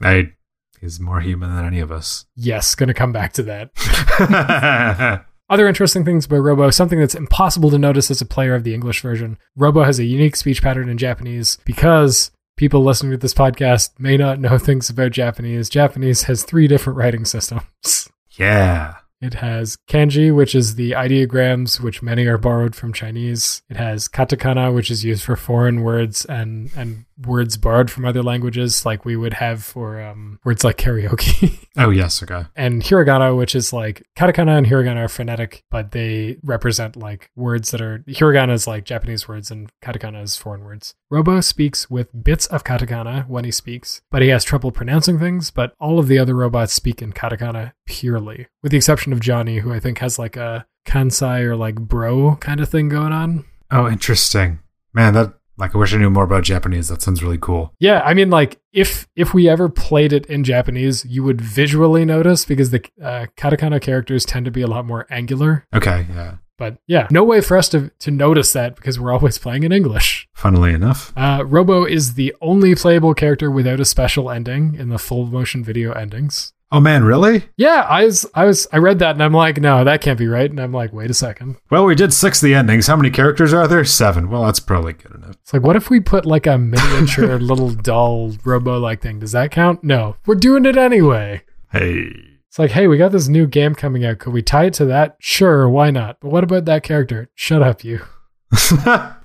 I 0.00 0.32
he's 0.80 0.98
more 0.98 1.20
human 1.20 1.54
than 1.54 1.66
any 1.66 1.80
of 1.80 1.92
us. 1.92 2.24
Yes, 2.34 2.74
gonna 2.74 2.94
come 2.94 3.12
back 3.12 3.34
to 3.34 3.42
that. 3.42 5.26
Other 5.50 5.68
interesting 5.68 6.02
things 6.02 6.24
about 6.24 6.38
Robo, 6.38 6.70
something 6.70 6.98
that's 6.98 7.14
impossible 7.14 7.70
to 7.72 7.78
notice 7.78 8.10
as 8.10 8.22
a 8.22 8.26
player 8.26 8.54
of 8.54 8.64
the 8.64 8.72
English 8.72 9.02
version. 9.02 9.36
Robo 9.54 9.82
has 9.82 9.98
a 9.98 10.04
unique 10.04 10.34
speech 10.34 10.62
pattern 10.62 10.88
in 10.88 10.96
Japanese 10.96 11.58
because 11.66 12.30
people 12.56 12.82
listening 12.82 13.12
to 13.12 13.18
this 13.18 13.34
podcast 13.34 13.90
may 13.98 14.16
not 14.16 14.40
know 14.40 14.58
things 14.58 14.90
about 14.90 15.12
Japanese. 15.12 15.68
Japanese 15.68 16.24
has 16.24 16.42
three 16.42 16.66
different 16.66 16.98
writing 16.98 17.24
systems. 17.24 18.08
Yeah. 18.32 18.96
It 19.20 19.34
has 19.34 19.78
kanji, 19.88 20.34
which 20.34 20.54
is 20.54 20.74
the 20.74 20.90
ideograms, 20.90 21.80
which 21.80 22.02
many 22.02 22.26
are 22.26 22.36
borrowed 22.36 22.74
from 22.74 22.92
Chinese. 22.92 23.62
It 23.70 23.78
has 23.78 24.08
katakana, 24.08 24.74
which 24.74 24.90
is 24.90 25.04
used 25.04 25.24
for 25.24 25.36
foreign 25.36 25.80
words 25.80 26.26
and, 26.26 26.70
and 26.76 27.05
words 27.24 27.56
borrowed 27.56 27.90
from 27.90 28.04
other 28.04 28.22
languages, 28.22 28.84
like 28.84 29.04
we 29.04 29.16
would 29.16 29.34
have 29.34 29.62
for 29.64 30.00
um, 30.00 30.38
words 30.44 30.64
like 30.64 30.76
karaoke. 30.78 31.58
Oh, 31.78 31.90
yes. 31.90 32.22
Okay. 32.22 32.46
and 32.56 32.80
hiragana, 32.82 33.36
which 33.36 33.54
is 33.54 33.70
like 33.70 34.02
katakana 34.16 34.56
and 34.56 34.66
hiragana 34.66 35.04
are 35.04 35.08
phonetic, 35.08 35.62
but 35.70 35.90
they 35.90 36.38
represent 36.42 36.96
like 36.96 37.30
words 37.36 37.70
that 37.70 37.82
are 37.82 37.98
hiragana 38.08 38.54
is 38.54 38.66
like 38.66 38.86
Japanese 38.86 39.28
words 39.28 39.50
and 39.50 39.70
katakana 39.84 40.22
is 40.22 40.38
foreign 40.38 40.64
words. 40.64 40.94
Robo 41.10 41.42
speaks 41.42 41.90
with 41.90 42.08
bits 42.24 42.46
of 42.46 42.64
katakana 42.64 43.28
when 43.28 43.44
he 43.44 43.50
speaks, 43.50 44.00
but 44.10 44.22
he 44.22 44.28
has 44.28 44.42
trouble 44.42 44.72
pronouncing 44.72 45.18
things. 45.18 45.50
But 45.50 45.74
all 45.78 45.98
of 45.98 46.08
the 46.08 46.18
other 46.18 46.34
robots 46.34 46.72
speak 46.72 47.02
in 47.02 47.12
katakana 47.12 47.72
purely, 47.84 48.46
with 48.62 48.70
the 48.72 48.78
exception 48.78 49.12
of 49.12 49.20
Johnny, 49.20 49.58
who 49.58 49.70
I 49.70 49.78
think 49.78 49.98
has 49.98 50.18
like 50.18 50.38
a 50.38 50.66
kansai 50.86 51.42
or 51.42 51.56
like 51.56 51.74
bro 51.76 52.36
kind 52.36 52.60
of 52.60 52.70
thing 52.70 52.88
going 52.88 53.12
on. 53.12 53.44
Oh, 53.70 53.86
interesting. 53.86 54.60
Man, 54.94 55.12
that, 55.12 55.34
like, 55.58 55.74
I 55.74 55.78
wish 55.78 55.94
I 55.94 55.98
knew 55.98 56.10
more 56.10 56.24
about 56.24 56.44
Japanese. 56.44 56.88
That 56.88 57.02
sounds 57.02 57.22
really 57.22 57.38
cool. 57.38 57.72
Yeah, 57.78 58.02
I 58.04 58.14
mean, 58.14 58.30
like 58.30 58.60
if 58.72 59.08
if 59.16 59.32
we 59.32 59.48
ever 59.48 59.68
played 59.68 60.12
it 60.12 60.26
in 60.26 60.44
Japanese, 60.44 61.04
you 61.04 61.24
would 61.24 61.40
visually 61.40 62.04
notice 62.04 62.44
because 62.44 62.70
the 62.70 62.84
uh, 63.02 63.26
katakana 63.36 63.80
characters 63.80 64.24
tend 64.24 64.44
to 64.44 64.50
be 64.50 64.62
a 64.62 64.66
lot 64.66 64.84
more 64.84 65.06
angular. 65.10 65.66
Okay. 65.74 66.06
Yeah. 66.10 66.36
But 66.58 66.78
yeah, 66.86 67.06
no 67.10 67.22
way 67.22 67.42
for 67.42 67.56
us 67.56 67.68
to, 67.70 67.90
to 67.98 68.10
notice 68.10 68.52
that 68.54 68.76
because 68.76 68.98
we're 68.98 69.12
always 69.12 69.38
playing 69.38 69.64
in 69.64 69.72
English. 69.72 70.26
Funnily 70.32 70.72
enough. 70.72 71.12
Uh, 71.16 71.44
Robo 71.46 71.84
is 71.84 72.14
the 72.14 72.34
only 72.40 72.74
playable 72.74 73.12
character 73.12 73.50
without 73.50 73.78
a 73.78 73.84
special 73.84 74.30
ending 74.30 74.74
in 74.74 74.88
the 74.88 74.98
full 74.98 75.26
motion 75.26 75.62
video 75.62 75.92
endings. 75.92 76.54
Oh, 76.76 76.80
man, 76.80 77.04
really? 77.04 77.42
Yeah, 77.56 77.86
I 77.88 78.04
was, 78.04 78.26
I 78.34 78.44
was, 78.44 78.66
I 78.70 78.76
read 78.76 78.98
that 78.98 79.12
and 79.12 79.22
I'm 79.22 79.32
like, 79.32 79.58
no, 79.58 79.82
that 79.82 80.02
can't 80.02 80.18
be 80.18 80.26
right. 80.26 80.50
And 80.50 80.60
I'm 80.60 80.72
like, 80.72 80.92
wait 80.92 81.08
a 81.08 81.14
second. 81.14 81.56
Well, 81.70 81.86
we 81.86 81.94
did 81.94 82.12
six 82.12 82.38
the 82.38 82.52
endings. 82.52 82.86
How 82.86 82.96
many 82.96 83.08
characters 83.10 83.54
are 83.54 83.66
there? 83.66 83.82
Seven. 83.82 84.28
Well, 84.28 84.44
that's 84.44 84.60
probably 84.60 84.92
good 84.92 85.14
enough. 85.14 85.38
It's 85.40 85.54
like, 85.54 85.62
what 85.62 85.76
if 85.76 85.88
we 85.88 86.00
put 86.00 86.26
like 86.26 86.46
a 86.46 86.58
miniature 86.58 87.38
little 87.40 87.70
doll 87.70 88.32
Robo 88.44 88.78
like 88.78 89.00
thing? 89.00 89.20
Does 89.20 89.32
that 89.32 89.52
count? 89.52 89.84
No, 89.84 90.16
we're 90.26 90.34
doing 90.34 90.66
it 90.66 90.76
anyway. 90.76 91.44
Hey. 91.72 92.10
It's 92.46 92.58
like, 92.58 92.72
hey, 92.72 92.88
we 92.88 92.98
got 92.98 93.10
this 93.10 93.26
new 93.26 93.46
game 93.46 93.74
coming 93.74 94.04
out. 94.04 94.18
Could 94.18 94.34
we 94.34 94.42
tie 94.42 94.66
it 94.66 94.74
to 94.74 94.84
that? 94.84 95.16
Sure, 95.18 95.70
why 95.70 95.90
not? 95.90 96.20
But 96.20 96.30
what 96.30 96.44
about 96.44 96.66
that 96.66 96.82
character? 96.82 97.30
Shut 97.34 97.62
up, 97.62 97.84
you. 97.84 98.02
this 98.50 98.70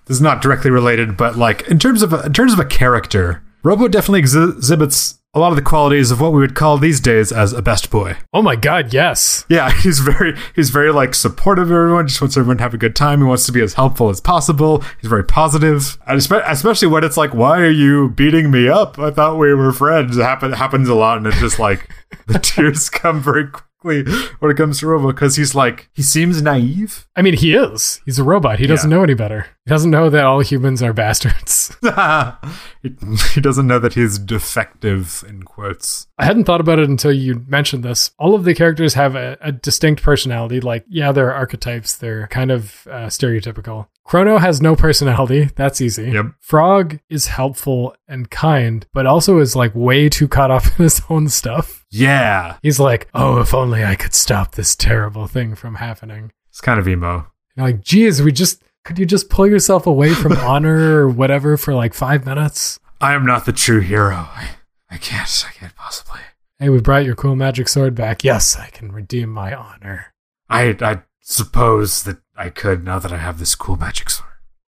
is 0.07 0.21
not 0.21 0.41
directly 0.41 0.71
related, 0.71 1.17
but 1.17 1.35
like 1.35 1.67
in 1.67 1.79
terms 1.79 2.01
of 2.01 2.13
a, 2.13 2.21
in 2.27 2.31
terms 2.31 2.53
of 2.53 2.59
a 2.59 2.65
character, 2.65 3.43
Robo 3.61 3.89
definitely 3.89 4.19
exhibits 4.19 5.19
a 5.33 5.39
lot 5.39 5.51
of 5.51 5.55
the 5.55 5.61
qualities 5.61 6.11
of 6.11 6.19
what 6.19 6.33
we 6.33 6.39
would 6.39 6.55
call 6.55 6.77
these 6.77 6.99
days 6.99 7.31
as 7.31 7.53
a 7.53 7.61
best 7.61 7.89
boy. 7.89 8.17
Oh 8.33 8.41
my 8.41 8.55
god, 8.57 8.93
yes. 8.93 9.45
Yeah, 9.49 9.71
he's 9.81 9.99
very 9.99 10.35
he's 10.55 10.69
very 10.71 10.91
like 10.91 11.15
supportive 11.15 11.65
of 11.71 11.71
everyone. 11.77 12.07
Just 12.07 12.21
wants 12.21 12.35
everyone 12.35 12.57
to 12.57 12.63
have 12.63 12.73
a 12.73 12.77
good 12.77 12.95
time. 12.95 13.19
He 13.19 13.25
wants 13.25 13.45
to 13.45 13.51
be 13.51 13.61
as 13.61 13.75
helpful 13.75 14.09
as 14.09 14.19
possible. 14.19 14.83
He's 14.99 15.09
very 15.09 15.23
positive, 15.23 15.97
and 16.07 16.17
especially 16.17 16.87
when 16.89 17.03
it's 17.03 17.17
like, 17.17 17.33
"Why 17.33 17.59
are 17.61 17.69
you 17.69 18.09
beating 18.09 18.51
me 18.51 18.67
up? 18.67 18.99
I 18.99 19.11
thought 19.11 19.37
we 19.37 19.53
were 19.53 19.71
friends." 19.71 20.17
It 20.17 20.23
happen- 20.23 20.51
happens 20.53 20.89
a 20.89 20.95
lot, 20.95 21.17
and 21.17 21.27
it's 21.27 21.39
just 21.39 21.59
like 21.59 21.89
the 22.27 22.39
tears 22.39 22.89
come 22.89 23.21
very 23.21 23.47
quickly 23.47 24.03
when 24.39 24.51
it 24.51 24.57
comes 24.57 24.79
to 24.79 24.87
Robo 24.87 25.07
because 25.11 25.37
he's 25.37 25.55
like 25.55 25.89
he 25.93 26.03
seems 26.03 26.41
naive. 26.41 27.07
I 27.15 27.21
mean, 27.21 27.33
he 27.35 27.55
is. 27.55 28.01
He's 28.05 28.19
a 28.19 28.23
robot. 28.23 28.59
He 28.59 28.67
doesn't 28.67 28.91
Yeah. 28.91 28.97
know 28.97 29.03
any 29.03 29.13
better. 29.15 29.47
He 29.65 29.69
doesn't 29.69 29.91
know 29.91 30.09
that 30.09 30.25
all 30.25 30.39
humans 30.39 30.81
are 30.81 30.93
bastards. 30.93 31.75
he, 32.81 33.41
doesn't 33.41 33.67
know 33.67 33.77
that 33.77 33.93
he's 33.93 34.17
defective 34.17 35.23
in 35.27 35.43
quotes. 35.43 36.07
I 36.17 36.25
hadn't 36.25 36.45
thought 36.45 36.61
about 36.61 36.79
it 36.79 36.89
until 36.89 37.11
you 37.11 37.45
mentioned 37.47 37.83
this. 37.83 38.11
All 38.17 38.33
of 38.33 38.43
the 38.43 38.55
characters 38.55 38.95
have 38.95 39.15
a, 39.15 39.37
a 39.39 39.51
distinct 39.51 40.01
personality. 40.01 40.61
Like, 40.61 40.85
yeah, 40.89 41.11
they're 41.11 41.33
archetypes. 41.33 41.95
They're 41.95 42.27
kind 42.27 42.49
of 42.49 42.87
uh, 42.89 43.07
stereotypical. 43.07 43.87
Chrono 44.03 44.39
has 44.39 44.61
no 44.61 44.75
personality. 44.75 45.49
That's 45.55 45.79
easy. 45.79 46.11
Yep. 46.11 46.25
Frog 46.39 46.99
is 47.07 47.27
helpful 47.27 47.95
and 48.07 48.31
kind, 48.31 48.87
but 48.93 49.05
also 49.05 49.37
is 49.37 49.55
like 49.55 49.75
way 49.75 50.09
too 50.09 50.27
caught 50.27 50.51
up 50.51 50.65
in 50.79 50.83
his 50.83 51.01
own 51.07 51.29
stuff. 51.29 51.85
Yeah, 51.91 52.57
He's 52.63 52.79
like, 52.79 53.09
oh, 53.13 53.41
if 53.41 53.53
only 53.53 53.83
I 53.83 53.95
could 53.95 54.13
stop 54.13 54.55
this 54.55 54.75
terrible 54.75 55.27
thing 55.27 55.55
from 55.55 55.75
happening. 55.75 56.31
it's 56.49 56.61
kind 56.61 56.79
of 56.79 56.87
emo. 56.87 57.27
You're 57.55 57.67
like, 57.67 57.81
geez, 57.81 58.21
we 58.21 58.31
just 58.31 58.63
could 58.83 58.99
you 58.99 59.05
just 59.05 59.29
pull 59.29 59.47
yourself 59.47 59.85
away 59.85 60.13
from 60.13 60.31
honor 60.37 60.97
or 60.97 61.09
whatever 61.09 61.57
for 61.57 61.73
like 61.73 61.93
five 61.93 62.25
minutes? 62.25 62.79
I 62.99 63.13
am 63.13 63.25
not 63.25 63.45
the 63.45 63.53
true 63.53 63.79
hero. 63.79 64.15
I, 64.15 64.51
I 64.89 64.97
can't. 64.97 65.45
I 65.47 65.51
can't 65.53 65.75
possibly. 65.75 66.19
Hey, 66.59 66.69
we 66.69 66.79
brought 66.79 67.05
your 67.05 67.15
cool 67.15 67.35
magic 67.35 67.67
sword 67.67 67.95
back. 67.95 68.23
Yes, 68.23 68.55
I 68.55 68.67
can 68.67 68.91
redeem 68.91 69.29
my 69.29 69.53
honor. 69.53 70.13
I 70.49 70.75
I 70.81 71.01
suppose 71.21 72.03
that 72.03 72.17
I 72.35 72.49
could 72.49 72.83
now 72.83 72.99
that 72.99 73.11
I 73.11 73.17
have 73.17 73.39
this 73.39 73.55
cool 73.55 73.77
magic 73.77 74.09
sword. 74.09 74.30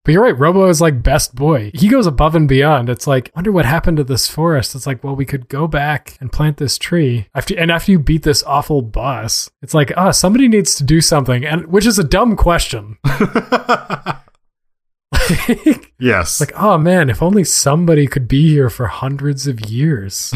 But 0.09 0.13
you're 0.13 0.23
right, 0.23 0.39
Robo 0.39 0.67
is 0.69 0.81
like 0.81 1.03
best 1.03 1.35
boy. 1.35 1.69
He 1.75 1.87
goes 1.87 2.07
above 2.07 2.33
and 2.33 2.47
beyond. 2.47 2.89
It's 2.89 3.05
like, 3.05 3.31
wonder 3.35 3.51
what 3.51 3.65
happened 3.65 3.97
to 3.97 4.03
this 4.03 4.27
forest. 4.27 4.73
It's 4.73 4.87
like, 4.87 5.03
well, 5.03 5.15
we 5.15 5.23
could 5.23 5.47
go 5.49 5.67
back 5.67 6.17
and 6.19 6.31
plant 6.31 6.57
this 6.57 6.79
tree 6.79 7.27
after, 7.35 7.55
and 7.55 7.69
after 7.69 7.91
you 7.91 7.99
beat 7.99 8.23
this 8.23 8.41
awful 8.45 8.81
boss, 8.81 9.51
it's 9.61 9.75
like, 9.75 9.91
ah, 9.95 10.09
somebody 10.09 10.47
needs 10.47 10.73
to 10.77 10.83
do 10.83 10.99
something, 10.99 11.45
and 11.45 11.67
which 11.67 11.85
is 11.85 11.99
a 11.99 12.03
dumb 12.03 12.35
question. 12.35 12.97
like, 13.05 14.17
yes. 15.99 16.39
like, 16.39 16.53
oh 16.55 16.79
man, 16.79 17.11
if 17.11 17.21
only 17.21 17.43
somebody 17.43 18.07
could 18.07 18.27
be 18.27 18.49
here 18.49 18.71
for 18.71 18.87
hundreds 18.87 19.45
of 19.45 19.69
years. 19.69 20.33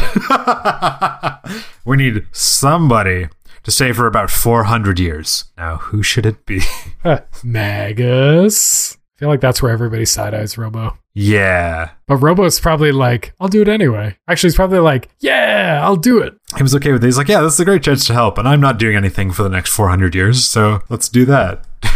we 1.84 1.98
need 1.98 2.28
somebody 2.32 3.28
to 3.64 3.72
stay 3.72 3.92
for 3.92 4.06
about 4.06 4.30
400 4.30 5.00
years. 5.00 5.46
Now, 5.58 5.78
who 5.78 6.04
should 6.04 6.28
it 6.28 6.46
be? 6.46 6.62
Magus. 7.44 9.00
I 9.24 9.26
feel 9.26 9.30
like 9.30 9.40
that's 9.40 9.62
where 9.64 9.72
everybody 9.72 10.04
side 10.04 10.34
eyes 10.34 10.58
Robo. 10.58 10.98
yeah. 11.14 11.92
But 12.08 12.18
Robo's 12.18 12.60
probably 12.60 12.92
like, 12.92 13.34
I'll 13.40 13.48
do 13.48 13.62
it 13.62 13.70
anyway. 13.70 14.18
Actually, 14.28 14.50
he's 14.50 14.56
probably 14.58 14.80
like, 14.80 15.08
yeah, 15.22 15.80
I'll 15.82 15.96
do 15.96 16.18
it. 16.18 16.34
He 16.58 16.62
was 16.62 16.76
okay 16.76 16.92
with 16.92 17.02
it. 17.06 17.08
He's 17.08 17.18
like, 17.18 17.30
yeah, 17.30 17.40
this 17.40 17.54
is 17.54 17.60
a 17.62 17.64
great 17.66 17.84
chance 17.84 18.06
to 18.08 18.14
help, 18.14 18.38
and 18.38 18.46
I'm 18.46 18.60
not 18.60 18.78
doing 18.78 18.98
anything 18.98 19.32
for 19.32 19.44
the 19.44 19.50
next 19.50 19.70
400 19.74 20.14
years, 20.14 20.46
so 20.46 20.82
let's 20.90 21.08
do 21.08 21.24
that. 21.24 21.66
Do 21.84 21.90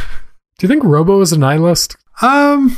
you 0.61 0.69
think 0.69 0.85
Robo 0.85 1.19
is 1.19 1.33
a 1.33 1.37
nihilist? 1.37 1.97
Um, 2.21 2.77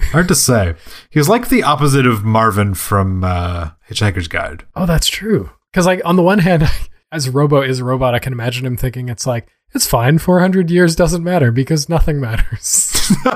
hard 0.00 0.26
to 0.28 0.34
say. 0.34 0.74
He 1.10 1.18
was 1.18 1.28
like 1.28 1.50
the 1.50 1.62
opposite 1.62 2.06
of 2.06 2.24
Marvin 2.24 2.72
from 2.72 3.22
uh, 3.22 3.72
Hitchhiker's 3.90 4.26
Guide. 4.26 4.64
Oh, 4.74 4.86
that's 4.86 5.06
true. 5.06 5.50
Because, 5.70 5.84
like, 5.84 6.00
on 6.06 6.16
the 6.16 6.22
one 6.22 6.38
hand, 6.38 6.62
as 7.12 7.28
Robo 7.28 7.60
is 7.60 7.78
a 7.78 7.84
robot, 7.84 8.14
I 8.14 8.18
can 8.18 8.32
imagine 8.32 8.64
him 8.64 8.76
thinking 8.76 9.08
it's 9.10 9.26
like, 9.26 9.46
it's 9.74 9.86
fine. 9.86 10.18
400 10.18 10.70
years 10.70 10.96
doesn't 10.96 11.22
matter 11.22 11.52
because 11.52 11.88
nothing 11.88 12.20
matters. 12.20 13.12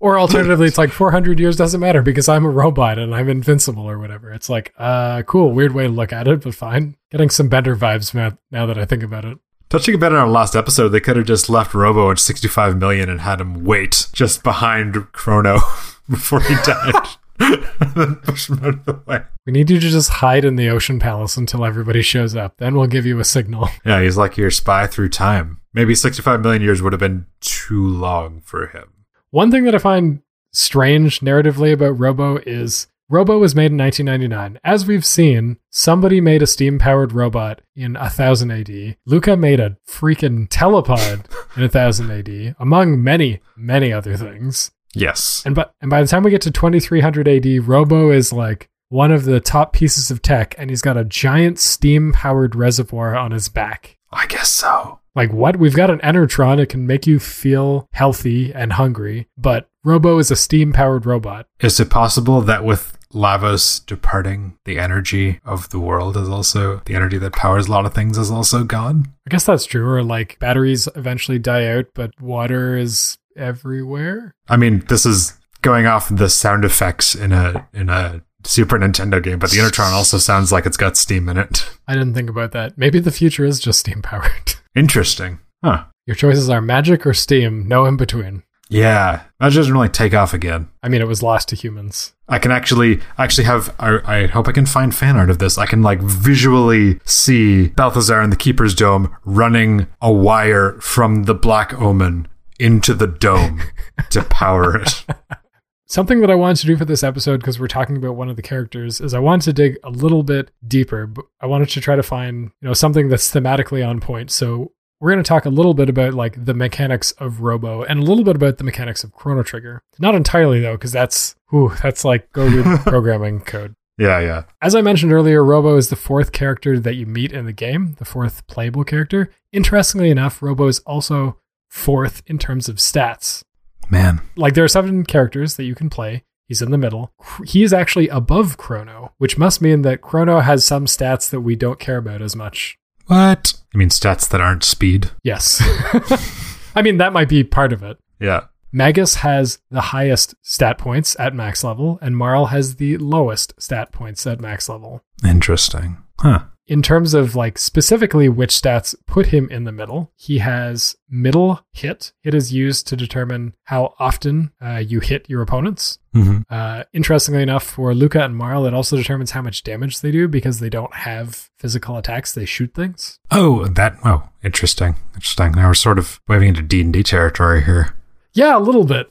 or 0.00 0.18
alternatively, 0.18 0.66
it's 0.66 0.78
like 0.78 0.90
400 0.90 1.38
years 1.38 1.56
doesn't 1.56 1.80
matter 1.80 2.02
because 2.02 2.28
I'm 2.28 2.44
a 2.44 2.50
robot 2.50 2.98
and 2.98 3.14
I'm 3.14 3.28
invincible 3.28 3.88
or 3.88 3.98
whatever. 3.98 4.32
It's 4.32 4.48
like, 4.48 4.74
uh, 4.78 5.22
cool. 5.22 5.52
Weird 5.52 5.72
way 5.72 5.84
to 5.84 5.88
look 5.88 6.12
at 6.12 6.28
it, 6.28 6.42
but 6.42 6.54
fine. 6.54 6.96
Getting 7.10 7.30
some 7.30 7.48
Bender 7.48 7.76
vibes 7.76 8.12
now, 8.12 8.36
now 8.50 8.66
that 8.66 8.78
I 8.78 8.84
think 8.84 9.02
about 9.02 9.24
it. 9.24 9.38
Touching 9.68 9.94
a 9.94 9.98
bit 9.98 10.12
on 10.12 10.18
our 10.18 10.28
last 10.28 10.56
episode, 10.56 10.88
they 10.88 11.00
could 11.00 11.16
have 11.16 11.26
just 11.26 11.50
left 11.50 11.74
Robo 11.74 12.10
at 12.10 12.18
65 12.18 12.78
million 12.78 13.08
and 13.08 13.20
had 13.20 13.40
him 13.40 13.64
wait 13.64 14.08
just 14.12 14.42
behind 14.42 15.12
Chrono 15.12 15.58
before 16.10 16.40
he 16.40 16.54
died. 16.64 16.94
And 17.38 17.94
then 17.94 18.14
push 18.16 18.48
him 18.48 18.58
out 18.58 18.74
of 18.74 18.84
the 18.84 19.00
way. 19.06 19.22
We 19.46 19.52
need 19.52 19.70
you 19.70 19.78
to 19.80 19.88
just 19.88 20.10
hide 20.10 20.44
in 20.44 20.56
the 20.56 20.68
Ocean 20.68 20.98
Palace 20.98 21.36
until 21.36 21.64
everybody 21.64 22.02
shows 22.02 22.34
up. 22.34 22.56
Then 22.58 22.74
we'll 22.76 22.86
give 22.86 23.06
you 23.06 23.18
a 23.20 23.24
signal. 23.24 23.68
Yeah, 23.84 24.02
he's 24.02 24.16
like 24.16 24.36
your 24.36 24.50
spy 24.50 24.86
through 24.86 25.08
time. 25.10 25.60
Maybe 25.72 25.94
65 25.94 26.40
million 26.40 26.62
years 26.62 26.82
would 26.82 26.92
have 26.92 27.00
been 27.00 27.26
too 27.40 27.86
long 27.86 28.40
for 28.40 28.66
him. 28.66 28.92
One 29.30 29.50
thing 29.50 29.64
that 29.64 29.74
I 29.74 29.78
find 29.78 30.20
strange 30.52 31.20
narratively 31.20 31.72
about 31.72 31.98
Robo 31.98 32.38
is 32.38 32.88
Robo 33.10 33.38
was 33.38 33.54
made 33.54 33.72
in 33.72 33.78
1999. 33.78 34.60
As 34.62 34.86
we've 34.86 35.04
seen, 35.04 35.56
somebody 35.70 36.20
made 36.20 36.42
a 36.42 36.46
steam 36.46 36.78
powered 36.78 37.12
robot 37.12 37.62
in 37.74 37.94
1000 37.94 38.50
AD. 38.50 38.96
Lucca 39.06 39.34
made 39.36 39.60
a 39.60 39.78
freaking 39.88 40.46
telepod 40.48 41.24
in 41.56 41.62
1000 41.62 42.10
AD, 42.10 42.56
among 42.58 43.02
many, 43.02 43.40
many 43.56 43.92
other 43.92 44.16
things. 44.16 44.72
Yes. 44.94 45.42
And, 45.44 45.54
but, 45.54 45.72
and 45.80 45.90
by 45.90 46.00
the 46.02 46.08
time 46.08 46.22
we 46.22 46.30
get 46.30 46.42
to 46.42 46.50
2300 46.50 47.28
AD, 47.28 47.66
Robo 47.66 48.10
is 48.10 48.32
like 48.32 48.68
one 48.88 49.12
of 49.12 49.24
the 49.24 49.40
top 49.40 49.72
pieces 49.72 50.10
of 50.10 50.22
tech, 50.22 50.54
and 50.58 50.70
he's 50.70 50.82
got 50.82 50.96
a 50.96 51.04
giant 51.04 51.58
steam 51.58 52.12
powered 52.12 52.54
reservoir 52.54 53.16
on 53.16 53.32
his 53.32 53.48
back. 53.48 53.98
I 54.10 54.26
guess 54.26 54.48
so. 54.48 55.00
Like 55.14 55.32
what? 55.32 55.56
We've 55.56 55.74
got 55.74 55.90
an 55.90 55.98
Enertron. 55.98 56.58
It 56.58 56.68
can 56.68 56.86
make 56.86 57.06
you 57.06 57.18
feel 57.18 57.88
healthy 57.92 58.52
and 58.54 58.72
hungry, 58.72 59.26
but 59.36 59.68
Robo 59.84 60.18
is 60.18 60.30
a 60.30 60.36
steam 60.36 60.72
powered 60.72 61.06
robot. 61.06 61.46
Is 61.60 61.80
it 61.80 61.90
possible 61.90 62.40
that 62.42 62.64
with 62.64 62.96
Lavos 63.12 63.84
departing, 63.84 64.56
the 64.64 64.78
energy 64.78 65.40
of 65.44 65.70
the 65.70 65.80
world 65.80 66.16
is 66.16 66.28
also 66.28 66.82
the 66.84 66.94
energy 66.94 67.18
that 67.18 67.32
powers 67.32 67.66
a 67.66 67.70
lot 67.70 67.84
of 67.84 67.94
things 67.94 68.16
is 68.16 68.30
also 68.30 68.64
gone? 68.64 69.12
I 69.26 69.30
guess 69.30 69.44
that's 69.44 69.64
true. 69.64 69.86
Or 69.86 70.02
like 70.02 70.38
batteries 70.38 70.88
eventually 70.94 71.38
die 71.38 71.66
out, 71.66 71.86
but 71.94 72.10
water 72.20 72.76
is 72.76 73.17
everywhere. 73.38 74.32
I 74.48 74.56
mean, 74.56 74.84
this 74.88 75.06
is 75.06 75.38
going 75.62 75.86
off 75.86 76.08
the 76.10 76.28
sound 76.28 76.64
effects 76.64 77.14
in 77.14 77.32
a 77.32 77.68
in 77.72 77.88
a 77.88 78.22
Super 78.44 78.78
Nintendo 78.78 79.22
game, 79.22 79.38
but 79.38 79.50
the 79.50 79.58
Enertron 79.58 79.92
also 79.92 80.18
sounds 80.18 80.52
like 80.52 80.66
it's 80.66 80.76
got 80.76 80.96
steam 80.96 81.28
in 81.28 81.36
it. 81.36 81.68
I 81.88 81.94
didn't 81.94 82.14
think 82.14 82.30
about 82.30 82.52
that. 82.52 82.78
Maybe 82.78 82.98
the 83.00 83.10
future 83.10 83.44
is 83.44 83.60
just 83.60 83.80
steam 83.80 84.02
powered. 84.02 84.54
Interesting. 84.76 85.40
Huh. 85.62 85.84
Your 86.06 86.14
choices 86.14 86.48
are 86.48 86.60
magic 86.60 87.06
or 87.06 87.14
steam, 87.14 87.66
no 87.66 87.84
in 87.84 87.96
between. 87.96 88.44
Yeah. 88.70 89.22
That 89.40 89.52
doesn't 89.52 89.72
really 89.72 89.88
take 89.88 90.14
off 90.14 90.34
again. 90.34 90.68
I 90.82 90.88
mean, 90.88 91.00
it 91.00 91.08
was 91.08 91.22
lost 91.22 91.48
to 91.48 91.56
humans. 91.56 92.12
I 92.28 92.38
can 92.38 92.50
actually 92.50 93.00
actually 93.16 93.44
have 93.44 93.74
I, 93.78 93.98
I 94.04 94.26
hope 94.26 94.48
I 94.48 94.52
can 94.52 94.66
find 94.66 94.94
fan 94.94 95.16
art 95.16 95.30
of 95.30 95.38
this. 95.38 95.56
I 95.56 95.66
can 95.66 95.82
like 95.82 96.00
visually 96.00 97.00
see 97.04 97.70
Belthasar 97.70 98.22
in 98.22 98.30
the 98.30 98.36
Keeper's 98.36 98.74
Dome 98.74 99.14
running 99.24 99.86
a 100.00 100.12
wire 100.12 100.78
from 100.80 101.24
the 101.24 101.34
Black 101.34 101.72
Omen 101.80 102.28
into 102.58 102.94
the 102.94 103.06
dome 103.06 103.62
to 104.10 104.22
power 104.22 104.76
it. 104.76 105.04
Something 105.86 106.20
that 106.20 106.30
I 106.30 106.34
wanted 106.34 106.58
to 106.58 106.66
do 106.66 106.76
for 106.76 106.84
this 106.84 107.02
episode, 107.02 107.40
because 107.40 107.58
we're 107.58 107.66
talking 107.66 107.96
about 107.96 108.14
one 108.14 108.28
of 108.28 108.36
the 108.36 108.42
characters, 108.42 109.00
is 109.00 109.14
I 109.14 109.20
wanted 109.20 109.44
to 109.44 109.52
dig 109.54 109.78
a 109.82 109.88
little 109.88 110.22
bit 110.22 110.50
deeper. 110.66 111.06
But 111.06 111.24
I 111.40 111.46
wanted 111.46 111.70
to 111.70 111.80
try 111.80 111.96
to 111.96 112.02
find, 112.02 112.50
you 112.60 112.68
know, 112.68 112.74
something 112.74 113.08
that's 113.08 113.32
thematically 113.32 113.86
on 113.86 113.98
point. 113.98 114.30
So 114.30 114.72
we're 115.00 115.12
going 115.12 115.22
to 115.22 115.28
talk 115.28 115.46
a 115.46 115.50
little 115.50 115.74
bit 115.74 115.88
about 115.88 116.12
like 116.12 116.44
the 116.44 116.54
mechanics 116.54 117.12
of 117.12 117.40
Robo 117.40 117.84
and 117.84 118.00
a 118.00 118.02
little 118.02 118.24
bit 118.24 118.36
about 118.36 118.58
the 118.58 118.64
mechanics 118.64 119.02
of 119.02 119.12
Chrono 119.12 119.42
Trigger. 119.42 119.82
Not 119.98 120.14
entirely 120.14 120.60
though, 120.60 120.74
because 120.74 120.92
that's 120.92 121.36
whew, 121.50 121.72
that's 121.82 122.04
like 122.04 122.30
go 122.32 122.46
read 122.46 122.80
programming 122.86 123.40
code. 123.40 123.74
Yeah, 123.96 124.20
yeah. 124.20 124.44
As 124.62 124.74
I 124.74 124.80
mentioned 124.80 125.12
earlier, 125.12 125.44
Robo 125.44 125.76
is 125.76 125.88
the 125.88 125.96
fourth 125.96 126.30
character 126.32 126.78
that 126.78 126.94
you 126.94 127.04
meet 127.04 127.32
in 127.32 127.46
the 127.46 127.52
game, 127.52 127.96
the 127.98 128.04
fourth 128.04 128.46
playable 128.46 128.84
character. 128.84 129.30
Interestingly 129.52 130.10
enough, 130.10 130.40
Robo 130.40 130.68
is 130.68 130.78
also 130.80 131.38
fourth 131.68 132.22
in 132.26 132.38
terms 132.38 132.68
of 132.68 132.76
stats. 132.76 133.42
Man. 133.90 134.20
Like 134.36 134.54
there 134.54 134.64
are 134.64 134.68
seven 134.68 135.04
characters 135.04 135.56
that 135.56 135.64
you 135.64 135.74
can 135.74 135.90
play. 135.90 136.24
He's 136.46 136.62
in 136.62 136.70
the 136.70 136.78
middle. 136.78 137.12
He 137.44 137.62
is 137.62 137.74
actually 137.74 138.08
above 138.08 138.56
Chrono, 138.56 139.12
which 139.18 139.36
must 139.36 139.60
mean 139.60 139.82
that 139.82 140.00
Chrono 140.00 140.40
has 140.40 140.64
some 140.64 140.86
stats 140.86 141.28
that 141.30 141.42
we 141.42 141.56
don't 141.56 141.78
care 141.78 141.98
about 141.98 142.22
as 142.22 142.34
much. 142.34 142.78
What? 143.06 143.54
You 143.74 143.78
mean 143.78 143.90
stats 143.90 144.28
that 144.30 144.40
aren't 144.40 144.64
speed? 144.64 145.10
Yes. 145.22 145.60
I 146.74 146.82
mean, 146.82 146.98
that 146.98 147.12
might 147.12 147.28
be 147.28 147.44
part 147.44 147.72
of 147.72 147.82
it. 147.82 147.98
Yeah. 148.18 148.44
Magus 148.72 149.16
has 149.16 149.58
the 149.70 149.80
highest 149.80 150.34
stat 150.42 150.78
points 150.78 151.16
at 151.18 151.34
max 151.34 151.64
level, 151.64 151.98
and 152.02 152.16
Marle 152.16 152.46
has 152.46 152.76
the 152.76 152.98
lowest 152.98 153.54
stat 153.60 153.92
points 153.92 154.26
at 154.26 154.40
max 154.40 154.68
level. 154.68 155.02
Interesting. 155.24 155.98
Huh. 156.18 156.44
In 156.68 156.82
terms 156.82 157.14
of 157.14 157.34
like 157.34 157.56
specifically 157.56 158.28
which 158.28 158.50
stats 158.50 158.94
put 159.06 159.26
him 159.26 159.48
in 159.50 159.64
the 159.64 159.72
middle, 159.72 160.12
he 160.16 160.38
has 160.38 160.94
middle 161.08 161.60
hit. 161.72 162.12
It 162.22 162.34
is 162.34 162.52
used 162.52 162.86
to 162.88 162.96
determine 162.96 163.54
how 163.64 163.94
often 163.98 164.52
uh, 164.62 164.76
you 164.76 165.00
hit 165.00 165.30
your 165.30 165.40
opponents. 165.40 165.98
Mm-hmm. 166.14 166.42
Uh, 166.50 166.84
interestingly 166.92 167.42
enough, 167.42 167.64
for 167.64 167.94
Lucca 167.94 168.22
and 168.22 168.36
Marle, 168.36 168.66
it 168.66 168.74
also 168.74 168.98
determines 168.98 169.30
how 169.30 169.40
much 169.40 169.62
damage 169.62 170.02
they 170.02 170.10
do 170.10 170.28
because 170.28 170.60
they 170.60 170.68
don't 170.68 170.94
have 170.94 171.48
physical 171.58 171.96
attacks; 171.96 172.34
they 172.34 172.44
shoot 172.44 172.74
things. 172.74 173.18
Oh, 173.30 173.66
that. 173.68 173.96
Oh, 174.04 174.28
interesting. 174.44 174.96
Interesting. 175.14 175.52
Now 175.52 175.68
we're 175.68 175.74
sort 175.74 175.98
of 175.98 176.20
waving 176.28 176.48
into 176.48 176.62
D 176.62 176.82
and 176.82 176.92
D 176.92 177.02
territory 177.02 177.64
here. 177.64 177.94
Yeah, 178.34 178.58
a 178.58 178.60
little 178.60 178.84
bit, 178.84 179.10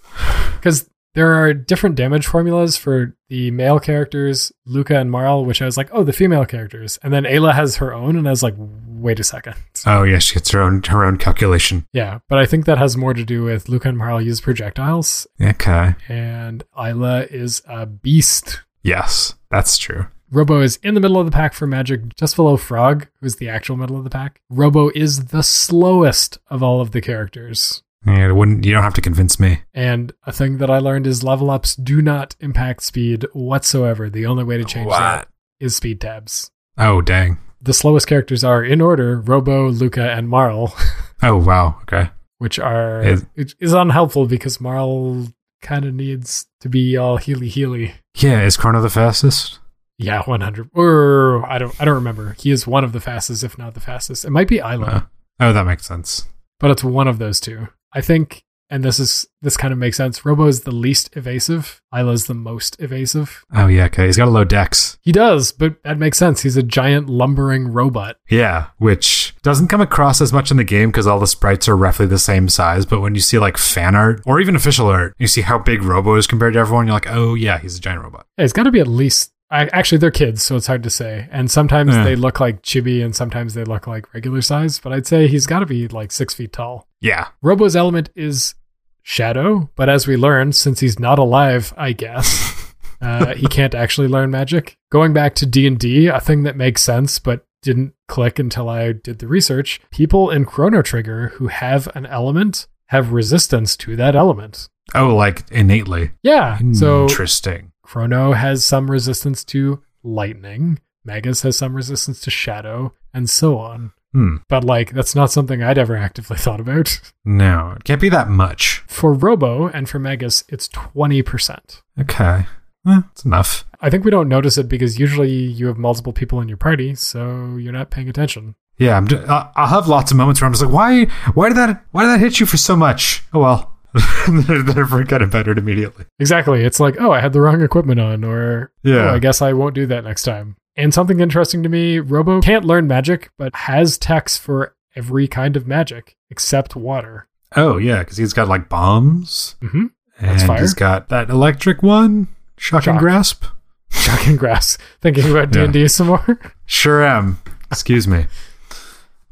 because 0.57 0.87
there 1.17 1.33
are 1.33 1.51
different 1.51 1.95
damage 1.95 2.27
formulas 2.27 2.77
for 2.77 3.15
the 3.27 3.49
male 3.49 3.79
characters, 3.79 4.51
Lucca 4.67 4.99
and 4.99 5.09
Marle, 5.09 5.43
which 5.45 5.63
I 5.63 5.65
was 5.65 5.75
like, 5.75 5.89
oh, 5.91 6.03
the 6.03 6.13
female 6.13 6.45
characters, 6.45 6.99
and 7.01 7.11
then 7.11 7.23
Ayla 7.23 7.53
has 7.55 7.77
her 7.77 7.91
own, 7.91 8.15
and 8.15 8.27
I 8.27 8.29
was 8.29 8.43
like, 8.43 8.53
wait 8.57 9.19
a 9.19 9.23
second. 9.23 9.55
Oh 9.87 10.03
yeah, 10.03 10.19
she 10.19 10.35
gets 10.35 10.51
her 10.51 10.61
own 10.61 10.83
her 10.83 11.03
own 11.03 11.17
calculation. 11.17 11.87
Yeah, 11.91 12.19
but 12.29 12.37
I 12.37 12.45
think 12.45 12.65
that 12.65 12.77
has 12.77 12.95
more 12.95 13.15
to 13.15 13.25
do 13.25 13.43
with 13.43 13.67
Lucca 13.67 13.89
and 13.89 13.97
Marle 13.97 14.21
use 14.21 14.41
projectiles, 14.41 15.25
Okay. 15.41 15.95
and 16.07 16.63
Ayla 16.77 17.27
is 17.31 17.63
a 17.67 17.87
beast. 17.87 18.61
Yes, 18.83 19.33
that's 19.49 19.77
true. 19.79 20.05
Robo 20.29 20.59
is 20.61 20.75
in 20.83 20.93
the 20.93 20.99
middle 20.99 21.17
of 21.19 21.25
the 21.25 21.31
pack 21.31 21.53
for 21.53 21.65
magic, 21.65 22.15
just 22.15 22.35
below 22.35 22.57
Frog, 22.57 23.07
who's 23.21 23.37
the 23.37 23.49
actual 23.49 23.75
middle 23.77 23.97
of 23.97 24.03
the 24.03 24.09
pack. 24.09 24.41
Robo 24.49 24.91
is 24.93 25.27
the 25.27 25.41
slowest 25.41 26.37
of 26.49 26.61
all 26.61 26.81
of 26.81 26.91
the 26.91 26.99
characters. 27.01 27.81
Yeah, 28.05 28.29
it 28.29 28.33
wouldn't. 28.35 28.65
You 28.65 28.73
don't 28.73 28.83
have 28.83 28.93
to 28.93 29.01
convince 29.01 29.39
me. 29.39 29.61
And 29.73 30.13
a 30.25 30.31
thing 30.31 30.57
that 30.59 30.69
I 30.69 30.79
learned 30.79 31.07
is 31.07 31.23
level 31.23 31.49
ups 31.51 31.75
do 31.75 32.01
not 32.01 32.35
impact 32.39 32.83
speed 32.83 33.25
whatsoever. 33.33 34.09
The 34.09 34.25
only 34.25 34.43
way 34.43 34.57
to 34.57 34.63
change 34.63 34.89
that 34.91 35.27
is 35.59 35.75
speed 35.75 35.99
tabs. 36.01 36.51
Oh 36.77 37.01
dang. 37.01 37.39
The 37.61 37.73
slowest 37.73 38.07
characters 38.07 38.43
are 38.43 38.63
in 38.63 38.81
order 38.81 39.19
Robo, 39.19 39.69
Lucca, 39.69 40.11
and 40.11 40.29
Marle, 40.29 40.73
Oh 41.23 41.37
wow. 41.37 41.79
Okay. 41.83 42.09
which 42.37 42.59
are 42.59 43.01
Is- 43.03 43.25
it 43.35 43.55
is 43.59 43.73
unhelpful 43.73 44.27
because 44.27 44.61
Marle 44.61 45.27
kind 45.61 45.83
of 45.85 45.93
needs 45.95 46.45
to 46.61 46.69
be 46.69 46.95
all 46.95 47.17
healy 47.17 47.49
healy. 47.49 47.95
Yeah. 48.15 48.43
Is 48.43 48.55
Chrono 48.57 48.81
the 48.81 48.89
fastest? 48.91 49.59
Yeah, 49.97 50.21
one 50.23 50.41
hundred. 50.41 50.69
Or 50.75 51.43
I 51.49 51.57
don't 51.57 51.75
I 51.81 51.85
don't 51.85 51.95
remember. 51.95 52.35
He 52.39 52.51
is 52.51 52.67
one 52.67 52.83
of 52.83 52.91
the 52.93 52.99
fastest, 53.01 53.43
if 53.43 53.57
not 53.57 53.73
the 53.73 53.79
fastest. 53.79 54.23
It 54.23 54.29
might 54.29 54.47
be 54.47 54.59
Ayla, 54.59 54.87
Uh, 54.87 55.01
oh, 55.39 55.51
that 55.53 55.65
makes 55.65 55.87
sense. 55.87 56.27
but 56.59 56.69
it's 56.69 56.83
one 56.83 57.07
of 57.07 57.17
those 57.17 57.39
two. 57.39 57.67
I 57.93 58.01
think, 58.01 58.43
and 58.69 58.83
this 58.83 58.99
is 58.99 59.25
this 59.41 59.55
kind 59.55 59.71
of 59.71 59.77
makes 59.77 59.95
sense. 59.97 60.25
Robo 60.25 60.45
is 60.47 60.61
the 60.61 60.75
least 60.75 61.15
evasive. 61.15 61.81
Ayla's 61.93 62.27
the 62.27 62.33
most 62.33 62.75
evasive. 62.81 63.45
Oh 63.55 63.67
yeah. 63.67 63.85
Okay. 63.85 64.07
He's 64.07 64.17
got 64.17 64.27
a 64.27 64.31
low 64.31 64.43
dex. 64.43 64.97
He 65.01 65.11
does, 65.11 65.51
but 65.53 65.81
that 65.83 65.97
makes 65.97 66.17
sense. 66.17 66.41
He's 66.41 66.57
a 66.57 66.63
giant 66.63 67.09
lumbering 67.09 67.69
robot. 67.69 68.17
Yeah, 68.29 68.67
which 68.77 69.35
doesn't 69.41 69.69
come 69.69 69.81
across 69.81 70.19
as 70.19 70.33
much 70.33 70.51
in 70.51 70.57
the 70.57 70.63
game 70.65 70.89
because 70.89 71.07
all 71.07 71.19
the 71.19 71.27
sprites 71.27 71.69
are 71.69 71.77
roughly 71.77 72.07
the 72.07 72.19
same 72.19 72.49
size. 72.49 72.85
But 72.85 72.99
when 72.99 73.15
you 73.15 73.21
see 73.21 73.39
like 73.39 73.57
fan 73.57 73.95
art 73.95 74.21
or 74.25 74.41
even 74.41 74.55
official 74.55 74.87
art, 74.87 75.13
you 75.17 75.27
see 75.27 75.41
how 75.41 75.57
big 75.59 75.83
Robo 75.83 76.15
is 76.15 76.27
compared 76.27 76.53
to 76.53 76.59
everyone. 76.59 76.87
You're 76.87 76.95
like, 76.95 77.09
oh 77.09 77.35
yeah, 77.35 77.59
he's 77.59 77.77
a 77.77 77.81
giant 77.81 78.03
robot. 78.03 78.25
Yeah, 78.37 78.43
he's 78.43 78.53
got 78.53 78.63
to 78.63 78.71
be 78.71 78.81
at 78.81 78.87
least. 78.87 79.31
I, 79.49 79.65
actually, 79.67 79.99
they're 79.99 80.11
kids, 80.11 80.43
so 80.43 80.55
it's 80.57 80.67
hard 80.67 80.83
to 80.83 80.89
say. 80.89 81.27
And 81.31 81.49
sometimes 81.49 81.93
Yeah. 81.95 82.03
they 82.03 82.15
look 82.15 82.39
like 82.39 82.61
chibi, 82.63 83.03
and 83.03 83.15
sometimes 83.15 83.53
they 83.53 83.63
look 83.63 83.87
like 83.87 84.13
regular 84.13 84.41
size. 84.41 84.79
But 84.79 84.91
I'd 84.93 85.07
say 85.07 85.27
he's 85.27 85.45
got 85.47 85.59
to 85.59 85.65
be 85.65 85.87
like 85.87 86.11
six 86.11 86.33
feet 86.33 86.51
tall. 86.53 86.87
Yeah. 86.99 87.27
Robo's 87.41 87.75
element 87.75 88.09
is 88.15 88.55
shadow, 89.03 89.69
but 89.75 89.89
as 89.89 90.07
we 90.07 90.17
learned, 90.17 90.55
since 90.55 90.79
he's 90.81 90.99
not 90.99 91.19
alive, 91.19 91.73
I 91.77 91.93
guess 91.93 92.73
uh, 93.01 93.35
he 93.35 93.47
can't 93.47 93.73
actually 93.75 94.07
learn 94.07 94.31
magic. 94.31 94.77
Going 94.91 95.13
back 95.13 95.35
to 95.35 95.45
D 95.45 95.65
and 95.67 95.79
D, 95.79 96.07
a 96.07 96.19
thing 96.19 96.43
that 96.43 96.57
makes 96.57 96.81
sense, 96.83 97.19
but 97.19 97.45
didn't 97.61 97.93
click 98.07 98.39
until 98.39 98.69
I 98.69 98.91
did 98.91 99.19
the 99.19 99.27
research. 99.27 99.79
People 99.91 100.29
in 100.29 100.45
Chrono 100.45 100.81
Trigger 100.81 101.29
who 101.35 101.47
have 101.47 101.87
an 101.95 102.05
element 102.05 102.67
have 102.87 103.11
resistance 103.13 103.75
to 103.77 103.95
that 103.95 104.15
element. 104.15 104.69
Oh, 104.95 105.13
like 105.15 105.43
innately. 105.51 106.11
Yeah, 106.23 106.59
so 106.73 107.03
Interesting. 107.03 107.71
Chrono 107.87 108.33
has 108.33 108.65
some 108.65 108.91
resistance 108.91 109.45
to 109.45 109.81
lightning. 110.03 110.77
Magus 111.05 111.43
has 111.43 111.55
some 111.55 111.73
resistance 111.73 112.19
to 112.19 112.29
shadow, 112.29 112.93
and 113.13 113.29
so 113.29 113.57
on. 113.59 113.93
Hmm. 114.11 114.37
But 114.49 114.65
like, 114.65 114.91
that's 114.91 115.15
not 115.15 115.31
something 115.31 115.63
I'd 115.63 115.77
ever 115.77 115.95
actively 115.95 116.35
thought 116.37 116.59
about. 116.59 116.99
No, 117.23 117.75
it 117.77 117.85
can't 117.85 118.01
be 118.01 118.09
that 118.09 118.27
much. 118.27 118.83
For 118.87 119.13
Robo 119.13 119.67
and 119.67 119.87
for 119.87 119.99
Magus, 119.99 120.43
it's 120.49 120.67
20%. 120.67 121.81
Okay. 121.97 122.45
Eh, 122.85 123.01
it's 123.13 123.23
enough. 123.23 123.63
I 123.79 123.89
think 123.89 124.03
we 124.03 124.11
don't 124.11 124.27
notice 124.27 124.57
it 124.57 124.67
because 124.67 124.99
usually 124.99 125.31
you 125.31 125.67
have 125.67 125.77
multiple 125.77 126.11
people 126.11 126.41
in 126.41 126.49
your 126.49 126.57
party, 126.57 126.93
so 126.93 127.55
you're 127.55 127.71
not 127.71 127.89
paying 127.89 128.09
attention. 128.09 128.55
Yeah, 128.77 128.97
I'm 128.97 129.07
just, 129.07 129.25
I'll 129.29 129.67
have 129.67 129.87
lots 129.87 130.11
of 130.11 130.17
moments 130.17 130.41
where 130.41 130.45
I'm 130.45 130.53
just 130.53 130.65
like, 130.65 130.73
why, 130.73 131.05
why 131.35 131.47
did 131.47 131.57
that, 131.57 131.85
why 131.91 132.03
did 132.03 132.09
that 132.09 132.19
hit 132.19 132.41
you 132.41 132.45
for 132.45 132.57
so 132.57 132.75
much? 132.75 133.23
Oh 133.33 133.39
well, 133.39 133.76
then 134.27 134.69
I 134.69 134.87
forget 134.87 135.21
about 135.21 135.47
it 135.47 135.57
immediately. 135.57 136.05
Exactly. 136.19 136.63
It's 136.63 136.79
like, 136.79 136.95
oh, 136.99 137.11
I 137.11 137.19
had 137.21 137.33
the 137.33 137.41
wrong 137.41 137.61
equipment 137.61 137.99
on, 137.99 138.23
or 138.23 138.71
Yeah. 138.83 139.09
oh, 139.11 139.15
I 139.15 139.19
guess 139.19 139.41
I 139.41 139.53
won't 139.53 139.75
do 139.75 139.85
that 139.87 140.03
next 140.03 140.23
time. 140.23 140.55
And 140.75 140.93
something 140.93 141.19
interesting 141.19 141.63
to 141.63 141.69
me 141.69 141.99
Robo 141.99 142.41
can't 142.41 142.65
learn 142.65 142.87
magic, 142.87 143.31
but 143.37 143.55
has 143.55 143.97
techs 143.97 144.37
for 144.37 144.75
every 144.95 145.27
kind 145.27 145.55
of 145.57 145.65
magic 145.67 146.15
except 146.29 146.75
water. 146.75 147.27
Oh 147.55 147.77
yeah, 147.77 147.99
because 147.99 148.17
he's 148.17 148.33
got 148.33 148.47
like 148.47 148.69
bombs, 148.69 149.55
Mm-hmm. 149.61 149.85
and 150.19 150.29
That's 150.31 150.43
fire. 150.43 150.59
he's 150.59 150.73
got 150.73 151.09
that 151.09 151.29
electric 151.29 151.81
one, 151.81 152.27
shock, 152.57 152.85
and 152.87 152.99
grasp. 152.99 153.45
Shock. 153.89 154.27
and 154.27 154.37
grasp. 154.37 154.81
Thinking 155.01 155.31
about 155.31 155.51
D&D 155.51 155.87
some 155.87 156.07
more. 156.07 156.39
Sure 156.65 157.03
am. 157.05 157.39
Excuse 157.71 158.07
me. 158.07 158.25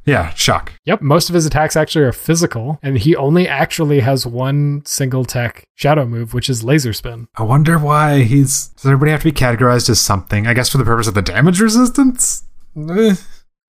Yeah, 0.05 0.29
shock. 0.35 0.73
Yep, 0.85 1.01
most 1.01 1.29
of 1.29 1.35
his 1.35 1.45
attacks 1.45 1.75
actually 1.75 2.05
are 2.05 2.11
physical, 2.11 2.79
and 2.83 2.97
he 2.97 3.15
only 3.15 3.47
actually 3.47 4.01
has 4.01 4.25
one 4.25 4.83
single 4.85 5.25
tech 5.25 5.67
shadow 5.73 6.05
move, 6.05 6.33
which 6.33 6.49
is 6.49 6.63
laser 6.63 6.93
spin. 6.93 7.27
I 7.35 7.43
wonder 7.43 7.79
why 7.79 8.21
he's. 8.21 8.67
Does 8.67 8.85
everybody 8.85 9.11
have 9.11 9.21
to 9.21 9.25
be 9.25 9.31
categorized 9.31 9.89
as 9.89 9.99
something? 9.99 10.45
I 10.45 10.53
guess 10.53 10.69
for 10.69 10.77
the 10.77 10.85
purpose 10.85 11.07
of 11.07 11.15
the 11.15 11.21
damage 11.21 11.59
resistance. 11.59 12.43
Eh. 12.77 13.15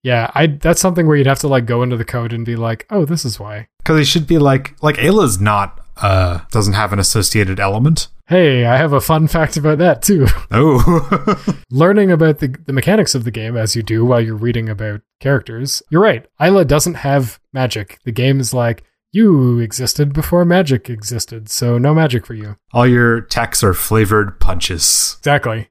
Yeah, 0.04 0.30
I 0.36 0.48
that's 0.48 0.82
something 0.82 1.08
where 1.08 1.16
you'd 1.16 1.26
have 1.26 1.40
to 1.40 1.48
like 1.48 1.66
go 1.66 1.82
into 1.82 1.98
the 1.98 2.06
code 2.06 2.32
and 2.32 2.46
be 2.46 2.56
like, 2.56 2.86
"Oh, 2.92 3.06
this 3.06 3.26
is 3.26 3.40
why." 3.40 3.70
Because 3.80 3.98
he 3.98 4.06
should 4.06 4.28
be 4.28 4.38
like 4.38 4.76
like 4.84 4.98
Ayla's 4.98 5.40
not 5.42 5.84
uh 5.98 6.42
doesn't 6.52 6.74
have 6.74 6.94
an 6.94 7.00
associated 7.00 7.60
element. 7.60 8.08
Hey, 8.28 8.66
I 8.66 8.78
have 8.78 8.92
a 8.94 9.02
fun 9.02 9.28
fact 9.28 9.56
about 9.56 9.78
that 9.80 10.02
too. 10.02 10.28
Oh. 10.52 11.54
Learning 11.70 12.12
about 12.12 12.40
the, 12.40 12.48
the 12.66 12.72
mechanics 12.74 13.14
of 13.14 13.24
the 13.24 13.32
game 13.32 13.58
as 13.58 13.76
you 13.76 13.84
do 13.84 14.06
while 14.06 14.22
you're 14.22 14.36
reading 14.36 14.70
about 14.70 15.02
characters. 15.20 15.84
You're 15.90 16.02
right. 16.02 16.26
Ayla 16.40 16.66
doesn't 16.66 16.94
have 16.96 17.40
magic. 17.52 18.00
The 18.06 18.12
game 18.12 18.40
is 18.40 18.54
like, 18.54 18.84
you 19.12 19.60
existed 19.60 20.14
before 20.14 20.46
magic 20.46 20.90
existed, 20.90 21.50
so 21.50 21.78
no 21.78 21.94
magic 21.94 22.26
for 22.26 22.34
you. 22.36 22.58
All 22.74 22.88
your 22.88 23.18
attacks 23.18 23.64
are 23.64 23.74
flavored 23.74 24.40
punches. 24.40 25.16
Exactly. 25.20 25.70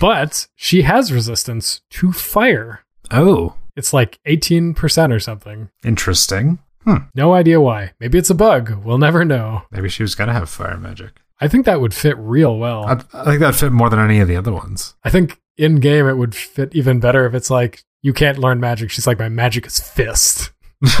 But 0.00 0.48
she 0.56 0.82
has 0.82 1.12
resistance 1.12 1.82
to 1.90 2.12
fire. 2.12 2.84
Oh. 3.10 3.54
It's 3.76 3.92
like 3.92 4.18
18% 4.26 5.12
or 5.14 5.20
something. 5.20 5.70
Interesting. 5.84 6.58
Hmm. 6.84 7.08
No 7.14 7.32
idea 7.34 7.60
why. 7.60 7.92
Maybe 8.00 8.18
it's 8.18 8.30
a 8.30 8.34
bug. 8.34 8.84
We'll 8.84 8.98
never 8.98 9.24
know. 9.24 9.62
Maybe 9.70 9.88
she 9.88 10.02
was 10.02 10.14
gonna 10.14 10.32
have 10.32 10.48
fire 10.48 10.76
magic. 10.78 11.20
I 11.40 11.48
think 11.48 11.66
that 11.66 11.80
would 11.80 11.94
fit 11.94 12.16
real 12.18 12.56
well. 12.58 12.86
I, 12.86 12.92
I 13.12 13.24
think 13.24 13.40
that'd 13.40 13.58
fit 13.58 13.72
more 13.72 13.90
than 13.90 13.98
any 13.98 14.20
of 14.20 14.28
the 14.28 14.36
other 14.36 14.52
ones. 14.52 14.94
I 15.04 15.10
think 15.10 15.40
in 15.56 15.76
game 15.76 16.06
it 16.08 16.16
would 16.16 16.34
fit 16.34 16.74
even 16.74 17.00
better 17.00 17.26
if 17.26 17.34
it's 17.34 17.50
like 17.50 17.84
you 18.02 18.12
can't 18.12 18.38
learn 18.38 18.60
magic. 18.60 18.90
She's 18.90 19.06
like, 19.06 19.18
my 19.18 19.28
magic 19.28 19.66
is 19.66 19.80
fist. 19.80 20.52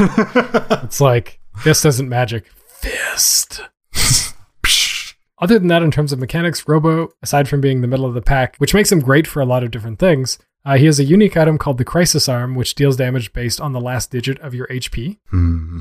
It's 0.82 1.00
like 1.00 1.40
fist 1.56 1.84
isn't 1.84 2.08
magic. 2.08 2.46
Fist. 2.66 3.60
Other 5.38 5.58
than 5.58 5.68
that, 5.68 5.82
in 5.82 5.90
terms 5.90 6.12
of 6.12 6.18
mechanics, 6.18 6.66
Robo, 6.66 7.10
aside 7.22 7.46
from 7.48 7.60
being 7.60 7.82
the 7.82 7.86
middle 7.86 8.06
of 8.06 8.14
the 8.14 8.22
pack, 8.22 8.56
which 8.56 8.72
makes 8.72 8.90
him 8.90 9.00
great 9.00 9.26
for 9.26 9.42
a 9.42 9.46
lot 9.46 9.62
of 9.62 9.70
different 9.70 9.98
things, 9.98 10.38
uh, 10.66 10.76
he 10.76 10.86
has 10.86 10.98
a 10.98 11.04
unique 11.04 11.36
item 11.36 11.58
called 11.58 11.78
the 11.78 11.84
Crisis 11.84 12.28
Arm, 12.28 12.56
which 12.56 12.74
deals 12.74 12.96
damage 12.96 13.32
based 13.32 13.60
on 13.60 13.72
the 13.72 13.80
last 13.80 14.10
digit 14.10 14.38
of 14.40 14.52
your 14.52 14.66
HP. 14.66 15.18
Hmm. 15.30 15.78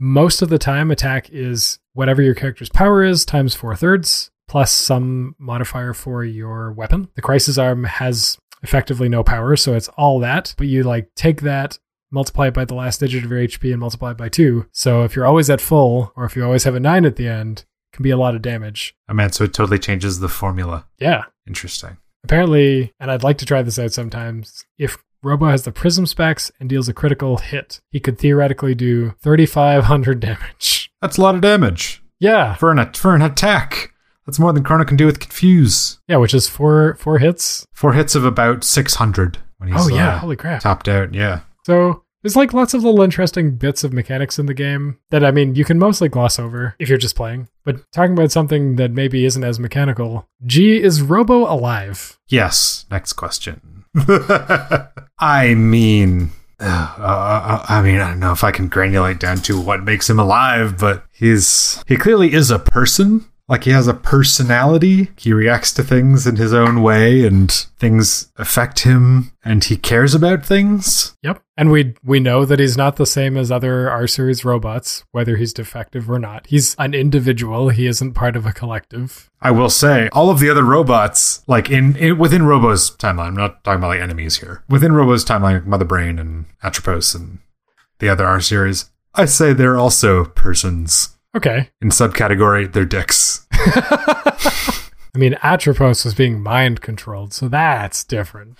Most 0.00 0.42
of 0.42 0.48
the 0.48 0.58
time, 0.58 0.90
attack 0.90 1.30
is 1.30 1.78
whatever 1.92 2.20
your 2.20 2.34
character's 2.34 2.68
power 2.68 3.04
is 3.04 3.24
times 3.24 3.54
four 3.54 3.76
thirds, 3.76 4.32
plus 4.48 4.72
some 4.72 5.36
modifier 5.38 5.94
for 5.94 6.24
your 6.24 6.72
weapon. 6.72 7.08
The 7.14 7.22
Crisis 7.22 7.58
Arm 7.58 7.84
has 7.84 8.36
effectively 8.64 9.08
no 9.08 9.22
power, 9.22 9.54
so 9.54 9.74
it's 9.74 9.88
all 9.90 10.18
that, 10.18 10.54
but 10.58 10.66
you 10.66 10.82
like 10.82 11.14
take 11.14 11.42
that, 11.42 11.78
multiply 12.10 12.48
it 12.48 12.54
by 12.54 12.64
the 12.64 12.74
last 12.74 12.98
digit 12.98 13.24
of 13.24 13.30
your 13.30 13.38
HP, 13.40 13.70
and 13.70 13.78
multiply 13.78 14.10
it 14.10 14.16
by 14.16 14.28
two. 14.28 14.66
So 14.72 15.04
if 15.04 15.14
you're 15.14 15.26
always 15.26 15.48
at 15.48 15.60
full, 15.60 16.12
or 16.16 16.24
if 16.24 16.34
you 16.34 16.44
always 16.44 16.64
have 16.64 16.74
a 16.74 16.80
nine 16.80 17.04
at 17.04 17.14
the 17.14 17.28
end, 17.28 17.66
can 17.92 18.02
be 18.02 18.10
a 18.10 18.16
lot 18.16 18.34
of 18.34 18.42
damage. 18.42 18.96
Oh 19.08 19.14
mean, 19.14 19.30
so 19.30 19.44
it 19.44 19.54
totally 19.54 19.78
changes 19.78 20.18
the 20.18 20.28
formula. 20.28 20.86
Yeah. 20.98 21.26
Interesting. 21.46 21.98
Apparently, 22.24 22.92
and 22.98 23.10
I'd 23.10 23.22
like 23.22 23.38
to 23.38 23.46
try 23.46 23.62
this 23.62 23.78
out 23.78 23.92
sometimes, 23.92 24.64
if 24.78 24.96
Robo 25.22 25.46
has 25.46 25.62
the 25.62 25.72
Prism 25.72 26.06
specs 26.06 26.50
and 26.58 26.68
deals 26.68 26.88
a 26.88 26.94
critical 26.94 27.36
hit, 27.38 27.80
he 27.90 28.00
could 28.00 28.18
theoretically 28.18 28.74
do 28.74 29.14
3,500 29.22 30.20
damage. 30.20 30.90
That's 31.00 31.18
a 31.18 31.20
lot 31.22 31.34
of 31.34 31.40
damage 31.40 32.02
Yeah. 32.18 32.54
for 32.54 32.70
an 32.70 32.92
for 32.94 33.14
an 33.14 33.22
attack. 33.22 33.92
That's 34.26 34.38
more 34.38 34.52
than 34.54 34.64
Chrono 34.64 34.84
can 34.84 34.96
do 34.96 35.04
with 35.04 35.20
Confuse. 35.20 35.98
Yeah, 36.08 36.16
which 36.16 36.32
is 36.32 36.48
four 36.48 36.94
four 36.98 37.18
hits. 37.18 37.66
Four 37.74 37.92
hits 37.92 38.14
of 38.14 38.24
about 38.24 38.64
six 38.64 38.94
hundred 38.94 39.36
when 39.58 39.70
he's 39.70 39.84
oh 39.84 39.94
yeah, 39.94 40.14
uh, 40.14 40.18
holy 40.20 40.36
crap. 40.36 40.62
topped 40.62 40.88
out. 40.88 41.12
Yeah. 41.12 41.40
So 41.66 42.03
there's 42.24 42.36
like 42.36 42.54
lots 42.54 42.72
of 42.72 42.82
little 42.82 43.02
interesting 43.02 43.50
bits 43.50 43.84
of 43.84 43.92
mechanics 43.92 44.38
in 44.38 44.46
the 44.46 44.54
game 44.54 44.98
that 45.10 45.22
I 45.22 45.30
mean 45.30 45.54
you 45.54 45.64
can 45.64 45.78
mostly 45.78 46.08
gloss 46.08 46.38
over 46.38 46.74
if 46.78 46.88
you're 46.88 46.96
just 46.96 47.16
playing. 47.16 47.48
But 47.64 47.82
talking 47.92 48.14
about 48.14 48.32
something 48.32 48.76
that 48.76 48.92
maybe 48.92 49.26
isn't 49.26 49.44
as 49.44 49.60
mechanical, 49.60 50.26
G 50.46 50.82
is 50.82 51.02
Robo 51.02 51.40
alive? 51.40 52.18
Yes. 52.28 52.86
Next 52.90 53.12
question. 53.12 53.84
I 55.18 55.54
mean, 55.54 56.30
uh, 56.60 56.94
uh, 56.98 57.66
I 57.68 57.82
mean, 57.82 58.00
I 58.00 58.08
don't 58.08 58.20
know 58.20 58.32
if 58.32 58.42
I 58.42 58.52
can 58.52 58.70
granulate 58.70 59.18
down 59.18 59.36
to 59.42 59.60
what 59.60 59.84
makes 59.84 60.08
him 60.08 60.18
alive, 60.18 60.78
but 60.78 61.04
he's 61.12 61.84
he 61.86 61.96
clearly 61.98 62.32
is 62.32 62.50
a 62.50 62.58
person. 62.58 63.26
Like 63.46 63.64
he 63.64 63.72
has 63.72 63.86
a 63.86 63.94
personality. 63.94 65.10
He 65.16 65.32
reacts 65.32 65.72
to 65.72 65.82
things 65.82 66.26
in 66.26 66.36
his 66.36 66.54
own 66.54 66.82
way, 66.82 67.26
and 67.26 67.50
things 67.78 68.32
affect 68.36 68.80
him, 68.80 69.32
and 69.44 69.62
he 69.62 69.76
cares 69.76 70.14
about 70.14 70.46
things. 70.46 71.14
Yep. 71.22 71.42
And 71.56 71.70
we 71.70 71.94
we 72.02 72.20
know 72.20 72.46
that 72.46 72.58
he's 72.58 72.76
not 72.76 72.96
the 72.96 73.04
same 73.04 73.36
as 73.36 73.52
other 73.52 73.90
R 73.90 74.06
series 74.06 74.46
robots, 74.46 75.04
whether 75.12 75.36
he's 75.36 75.52
defective 75.52 76.10
or 76.10 76.18
not. 76.18 76.46
He's 76.46 76.74
an 76.78 76.94
individual. 76.94 77.68
He 77.68 77.86
isn't 77.86 78.14
part 78.14 78.34
of 78.34 78.46
a 78.46 78.52
collective. 78.52 79.30
I 79.42 79.50
will 79.50 79.70
say, 79.70 80.08
all 80.12 80.30
of 80.30 80.40
the 80.40 80.48
other 80.48 80.64
robots, 80.64 81.42
like 81.46 81.70
in, 81.70 81.96
in 81.96 82.16
within 82.16 82.44
Robo's 82.44 82.90
timeline, 82.96 83.28
I'm 83.28 83.36
not 83.36 83.62
talking 83.62 83.78
about 83.78 83.88
like 83.88 84.00
enemies 84.00 84.38
here. 84.38 84.64
Within 84.70 84.92
Robo's 84.92 85.24
timeline, 85.24 85.66
Mother 85.66 85.84
Brain 85.84 86.18
and 86.18 86.46
Atropos 86.62 87.14
and 87.14 87.40
the 87.98 88.08
other 88.08 88.24
R 88.24 88.40
series, 88.40 88.90
I 89.14 89.26
say 89.26 89.52
they're 89.52 89.76
also 89.76 90.24
persons. 90.24 91.13
Okay. 91.34 91.70
In 91.80 91.88
subcategory, 91.90 92.72
they're 92.72 92.84
dicks. 92.84 93.46
I 93.52 95.18
mean, 95.18 95.34
Atropos 95.42 96.04
was 96.04 96.14
being 96.14 96.42
mind 96.42 96.80
controlled, 96.80 97.32
so 97.32 97.48
that's 97.48 98.04
different. 98.04 98.56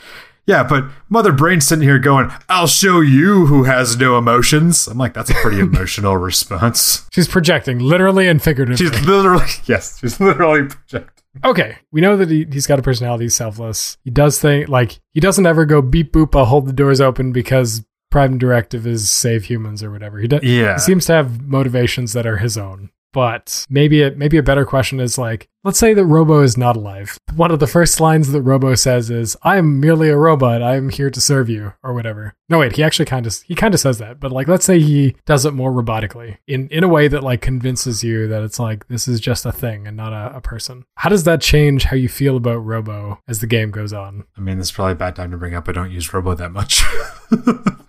Yeah, 0.47 0.63
but 0.63 0.85
Mother 1.09 1.33
Brain's 1.33 1.67
sitting 1.67 1.85
here 1.85 1.99
going, 1.99 2.31
I'll 2.49 2.67
show 2.67 3.01
you 3.01 3.47
who 3.47 3.65
has 3.65 3.97
no 3.97 4.19
emotions. 4.19 4.87
I'm 4.87 4.99
like, 4.99 5.15
that's 5.15 5.31
a 5.31 5.35
pretty 5.35 5.61
emotional 5.61 6.17
response. 6.17 7.09
She's 7.13 7.29
projecting, 7.29 7.79
literally 7.79 8.29
and 8.29 8.43
figuratively. 8.43 8.87
She's 8.87 9.07
literally, 9.07 9.47
yes, 9.65 9.99
she's 10.01 10.21
literally 10.21 10.69
projecting. 10.69 11.11
Okay, 11.43 11.79
we 11.91 12.01
know 12.01 12.17
that 12.17 12.31
he, 12.31 12.47
he's 12.53 12.67
got 12.67 12.79
a 12.79 12.83
personality, 12.83 13.25
he's 13.25 13.35
selfless. 13.35 13.97
He 14.05 14.11
does 14.11 14.39
think 14.39 14.69
like 14.69 15.01
he 15.13 15.21
doesn't 15.21 15.47
ever 15.47 15.65
go 15.65 15.83
beep 15.83 16.13
boop, 16.13 16.37
I'll 16.37 16.45
hold 16.45 16.67
the 16.67 16.73
doors 16.73 17.01
open 17.01 17.33
because 17.33 17.85
prime 18.15 18.39
directive 18.39 18.87
is 18.87 19.11
save 19.11 19.43
humans 19.47 19.83
or 19.83 19.91
whatever. 19.91 20.21
He 20.21 20.29
does. 20.29 20.41
Yeah. 20.45 20.75
He 20.75 20.79
seems 20.79 21.05
to 21.07 21.15
have 21.15 21.43
motivations 21.43 22.13
that 22.13 22.27
are 22.27 22.37
his 22.37 22.57
own. 22.57 22.91
But 23.13 23.67
maybe 23.69 24.03
a, 24.03 24.13
maybe 24.13 24.37
a 24.37 24.43
better 24.43 24.65
question 24.65 25.01
is 25.01 25.19
like, 25.19 25.49
let's 25.65 25.81
say 25.81 25.95
that 25.95 26.05
Robo 26.05 26.41
is 26.43 26.57
not 26.57 26.77
alive. 26.77 27.19
One 27.35 27.51
of 27.51 27.59
the 27.59 27.67
first 27.67 28.01
lines 28.01 28.31
that 28.31 28.43
Robo 28.43 28.77
says 28.77 29.11
is, 29.11 29.37
"I 29.43 29.57
am 29.57 29.81
merely 29.81 30.11
a 30.11 30.17
robot. 30.17 30.63
I 30.63 30.77
am 30.77 30.91
here 30.91 31.11
to 31.11 31.21
serve 31.21 31.49
you," 31.49 31.73
or 31.83 31.93
whatever. 31.93 32.35
No, 32.49 32.61
wait, 32.61 32.77
he 32.77 32.83
actually 32.85 33.07
kind 33.07 33.27
of 33.27 33.35
he 33.47 33.57
kind 33.57 33.75
of 33.75 33.79
says 33.81 33.99
that. 33.99 34.19
But 34.21 34.31
like, 34.31 34.47
let's 34.47 34.65
say 34.65 34.81
he 34.81 35.17
does 35.27 35.45
it 35.45 35.55
more 35.55 35.73
robotically 35.73 36.39
in 36.47 36.69
in 36.69 36.85
a 36.85 36.89
way 36.89 37.07
that 37.09 37.23
like 37.23 37.41
convinces 37.41 38.05
you 38.05 38.29
that 38.29 38.43
it's 38.43 38.59
like 38.61 38.87
this 38.89 39.07
is 39.09 39.21
just 39.21 39.47
a 39.47 39.53
thing 39.53 39.87
and 39.89 39.97
not 39.97 40.13
a, 40.13 40.37
a 40.37 40.41
person. 40.41 40.85
How 40.97 41.09
does 41.09 41.25
that 41.25 41.41
change 41.41 41.85
how 41.85 41.97
you 41.97 42.09
feel 42.09 42.37
about 42.37 42.65
Robo 42.65 43.21
as 43.29 43.39
the 43.41 43.49
game 43.49 43.71
goes 43.71 43.93
on? 43.93 44.25
I 44.37 44.41
mean, 44.41 44.59
this 44.59 44.69
is 44.69 44.73
probably 44.73 44.93
a 44.93 44.97
bad 44.97 45.17
time 45.17 45.33
to 45.33 45.37
bring 45.37 45.55
up. 45.55 45.69
I 45.69 45.73
don't 45.73 45.91
use 45.93 46.13
Robo 46.13 46.35
that 46.35 46.51
much. 46.51 46.83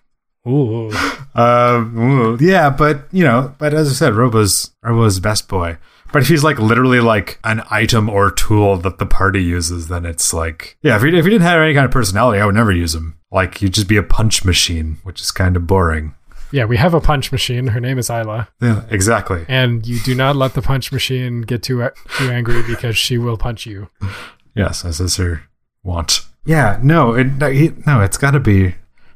Ooh, 0.48 0.92
Um, 1.34 1.98
ooh, 1.98 2.38
yeah, 2.40 2.70
but 2.70 3.08
you 3.12 3.24
know, 3.24 3.54
but 3.58 3.74
as 3.74 3.90
I 3.90 3.94
said, 3.94 4.14
Robo's 4.14 4.72
Robo's 4.84 5.20
best 5.20 5.48
boy. 5.48 5.78
But 6.14 6.22
if 6.22 6.28
he's 6.30 6.44
like 6.44 6.60
literally 6.60 7.00
like 7.02 7.40
an 7.44 7.62
item 7.70 8.10
or 8.10 8.32
tool 8.32 8.78
that 8.78 9.00
the 9.00 9.06
party 9.06 9.44
uses, 9.44 9.88
then 9.90 10.06
it's 10.06 10.34
like, 10.34 10.78
yeah, 10.82 10.96
if 10.96 11.02
he, 11.02 11.10
if 11.10 11.26
he 11.26 11.32
didn't 11.32 11.42
have 11.42 11.60
any 11.62 11.74
kind 11.74 11.84
of 11.86 11.92
personality, 11.92 12.40
I 12.40 12.46
would 12.46 12.56
never 12.56 12.72
use 12.72 12.96
him. 12.96 13.18
Like 13.32 13.58
he'd 13.58 13.74
just 13.74 13.88
be 13.90 13.98
a 13.98 14.04
punch 14.04 14.46
machine, 14.46 14.98
which 15.04 15.20
is 15.20 15.32
kind 15.32 15.58
of 15.58 15.68
boring. 15.68 16.14
yeah, 16.52 16.64
we 16.64 16.78
have 16.78 16.94
a 16.94 17.02
punch 17.02 17.34
machine. 17.34 17.68
Her 17.68 17.82
name 17.82 17.98
is 17.98 18.08
Ayla. 18.08 18.48
Yeah, 18.62 18.84
exactly. 18.90 19.46
and 19.50 19.86
you 19.86 20.00
do 20.00 20.16
not 20.16 20.38
let 20.38 20.54
the 20.54 20.62
punch 20.62 20.92
machine 20.92 21.42
get 21.42 21.64
too 21.64 21.86
too 22.18 22.30
angry 22.30 22.64
because 22.64 22.96
she 22.96 23.18
will 23.18 23.38
punch 23.38 23.66
you. 23.66 23.90
Yes, 24.58 24.86
as 24.86 25.02
is 25.02 25.18
her 25.18 25.44
want. 25.84 26.22
Yeah, 26.46 26.80
no, 26.82 27.14
it, 27.14 27.26
no, 27.26 27.50
he, 27.52 27.74
no, 27.86 28.00
it's 28.00 28.18
got 28.18 28.32
to 28.32 28.40
be, 28.40 28.76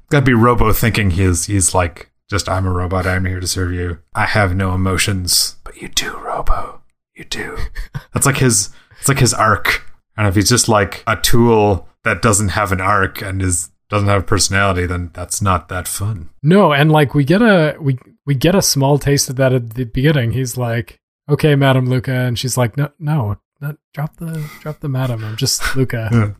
got 0.09 0.19
to 0.19 0.25
be 0.25 0.33
Robo 0.33 0.71
thinking 0.73 1.11
he's 1.11 1.45
he's 1.45 1.73
like 1.73 2.11
just 2.29 2.47
I'm 2.47 2.65
a 2.65 2.71
robot. 2.71 3.07
I'm 3.07 3.25
here 3.25 3.39
to 3.39 3.47
serve 3.47 3.71
you. 3.73 3.99
I 4.13 4.25
have 4.25 4.55
no 4.55 4.73
emotions, 4.73 5.57
but 5.63 5.81
you 5.81 5.87
do, 5.87 6.15
Robo. 6.17 6.81
You 7.15 7.25
do. 7.25 7.57
That's 8.13 8.25
like 8.25 8.37
his. 8.37 8.69
It's 8.99 9.07
like 9.07 9.19
his 9.19 9.33
arc. 9.33 9.85
And 10.17 10.27
if 10.27 10.35
he's 10.35 10.49
just 10.49 10.67
like 10.67 11.03
a 11.07 11.15
tool 11.15 11.87
that 12.03 12.21
doesn't 12.21 12.49
have 12.49 12.71
an 12.71 12.81
arc 12.81 13.21
and 13.21 13.41
is 13.41 13.69
doesn't 13.89 14.07
have 14.07 14.21
a 14.21 14.25
personality, 14.25 14.85
then 14.85 15.09
that's 15.13 15.41
not 15.41 15.69
that 15.69 15.87
fun. 15.87 16.29
No, 16.43 16.71
and 16.73 16.91
like 16.91 17.13
we 17.15 17.23
get 17.23 17.41
a 17.41 17.75
we 17.79 17.97
we 18.25 18.35
get 18.35 18.53
a 18.55 18.61
small 18.61 18.99
taste 18.99 19.29
of 19.29 19.35
that 19.37 19.53
at 19.53 19.71
the 19.71 19.85
beginning. 19.85 20.31
He's 20.33 20.57
like, 20.57 20.99
"Okay, 21.29 21.55
Madam 21.55 21.85
Lucca," 21.85 22.11
and 22.11 22.37
she's 22.37 22.57
like, 22.57 22.77
"No, 22.77 22.91
no, 22.99 23.37
no 23.61 23.75
drop 23.93 24.17
the 24.17 24.45
drop 24.59 24.79
the 24.81 24.89
Madam. 24.89 25.23
I'm 25.23 25.37
just 25.37 25.75
Lucca." 25.75 26.09
Yeah. 26.13 26.31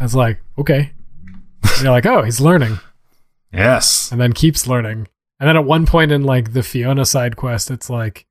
I 0.00 0.02
was 0.02 0.14
like, 0.14 0.40
"Okay." 0.58 0.92
And 1.62 1.82
you're 1.82 1.92
like, 1.92 2.06
"Oh, 2.06 2.22
he's 2.22 2.40
learning," 2.40 2.78
Yes. 3.52 4.10
and 4.12 4.20
then 4.20 4.32
keeps 4.32 4.66
learning. 4.66 5.08
And 5.40 5.48
then 5.48 5.56
at 5.56 5.64
one 5.64 5.86
point 5.86 6.12
in 6.12 6.22
like 6.24 6.52
the 6.52 6.62
Fiona 6.62 7.04
side 7.06 7.36
quest, 7.36 7.70
it's 7.70 7.88
like 7.88 8.26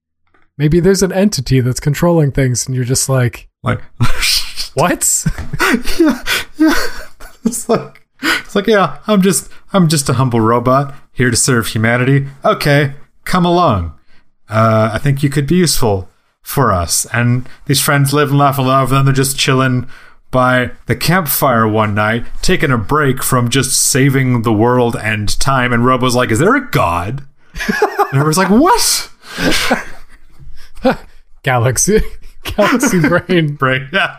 maybe 0.58 0.80
there's 0.80 1.04
an 1.04 1.12
entity 1.14 1.60
that's 1.62 1.80
controlling 1.80 2.32
things, 2.32 2.66
and 2.68 2.76
you're 2.76 2.84
just 2.86 3.08
like, 3.10 3.50
Like. 3.64 3.82
"What?" 4.74 5.26
yeah, 6.00 6.24
yeah. 6.58 6.74
It's 7.46 7.68
like 7.70 8.06
it's 8.22 8.56
like 8.56 8.68
yeah, 8.68 9.00
I'm 9.08 9.22
just 9.22 9.50
I'm 9.74 9.88
just 9.88 10.10
a 10.10 10.14
humble 10.14 10.42
robot 10.42 10.94
here 11.14 11.32
to 11.32 11.38
serve 11.38 11.68
humanity. 11.68 12.28
Okay, 12.46 12.94
come 13.24 13.46
along. 13.46 13.94
Uh, 14.50 14.92
I 14.94 14.98
think 15.00 15.24
you 15.24 15.30
could 15.30 15.48
be 15.48 15.56
useful 15.56 16.10
for 16.42 16.72
us. 16.72 17.06
And 17.14 17.48
these 17.66 17.82
friends 17.82 18.14
live 18.14 18.30
and 18.30 18.38
laugh 18.38 18.58
and 18.58 18.68
love, 18.68 18.92
and 18.92 19.00
then 19.00 19.06
they're 19.06 19.14
just 19.14 19.38
chilling, 19.40 19.88
by 20.32 20.72
the 20.88 20.96
campfire 20.96 21.68
one 21.68 21.96
night, 21.96 22.26
taking 22.42 22.72
a 22.72 22.78
break 22.78 23.24
from 23.24 23.50
just 23.50 23.82
saving 23.90 24.42
the 24.42 24.54
world 24.54 24.96
and 24.96 25.40
time. 25.40 25.74
And 25.74 25.86
Robo's 25.86 26.16
like, 26.16 26.32
Is 26.32 26.40
there 26.40 26.56
a 26.56 26.70
god? 26.70 27.24
and 27.70 28.14
everyone's 28.14 28.38
like, 28.38 28.50
What? 28.50 29.12
Galaxy, 31.44 32.02
Galaxy 32.44 33.00
Brain. 33.00 33.56
Brain. 33.60 33.90
Yeah. 33.94 34.18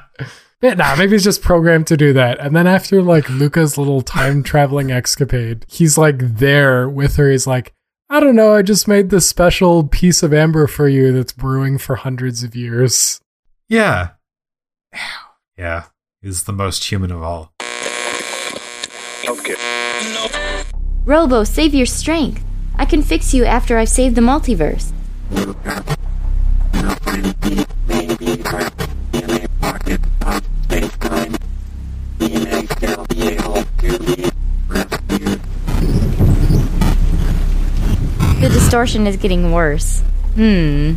Yeah, 0.61 0.75
nah, 0.75 0.97
maybe 0.97 1.13
he's 1.13 1.23
just 1.23 1.43
programmed 1.43 1.87
to 1.87 1.97
do 1.97 2.13
that. 2.15 2.41
And 2.41 2.57
then 2.57 2.67
after 2.67 3.01
like 3.01 3.29
Lucca's 3.31 3.79
little 3.79 4.01
time 4.01 4.43
traveling 4.43 4.91
escapade, 4.91 5.65
he's 5.69 5.97
like 5.97 6.19
there 6.19 6.89
with 6.89 7.15
her. 7.15 7.31
He's 7.31 7.47
like, 7.47 7.75
I 8.11 8.19
don't 8.19 8.35
know, 8.35 8.55
I 8.55 8.63
just 8.63 8.89
made 8.89 9.11
this 9.11 9.29
special 9.29 9.85
piece 9.85 10.23
of 10.25 10.33
amber 10.35 10.67
for 10.67 10.89
you 10.89 11.13
that's 11.13 11.33
brewing 11.33 11.79
for 11.79 11.95
hundreds 11.97 12.43
of 12.43 12.57
years. 12.57 13.21
Yeah. 13.69 14.11
Yeah. 15.57 15.85
He's 16.21 16.43
the 16.43 16.53
most 16.53 16.91
human 16.91 17.13
of 17.13 17.23
all. 17.23 17.53
Robo, 21.05 21.45
save 21.45 21.75
your 21.75 21.87
strength. 21.87 22.43
I 22.75 22.87
can 22.87 23.03
fix 23.05 23.33
you 23.33 23.45
after 23.45 23.79
I've 23.79 23.89
saved 23.89 24.17
the 24.17 24.21
multiverse. 24.21 24.91
The 38.41 38.49
distortion 38.49 39.07
is 39.07 39.17
getting 39.17 39.53
worse. 39.53 40.01
Hmm. 40.35 40.95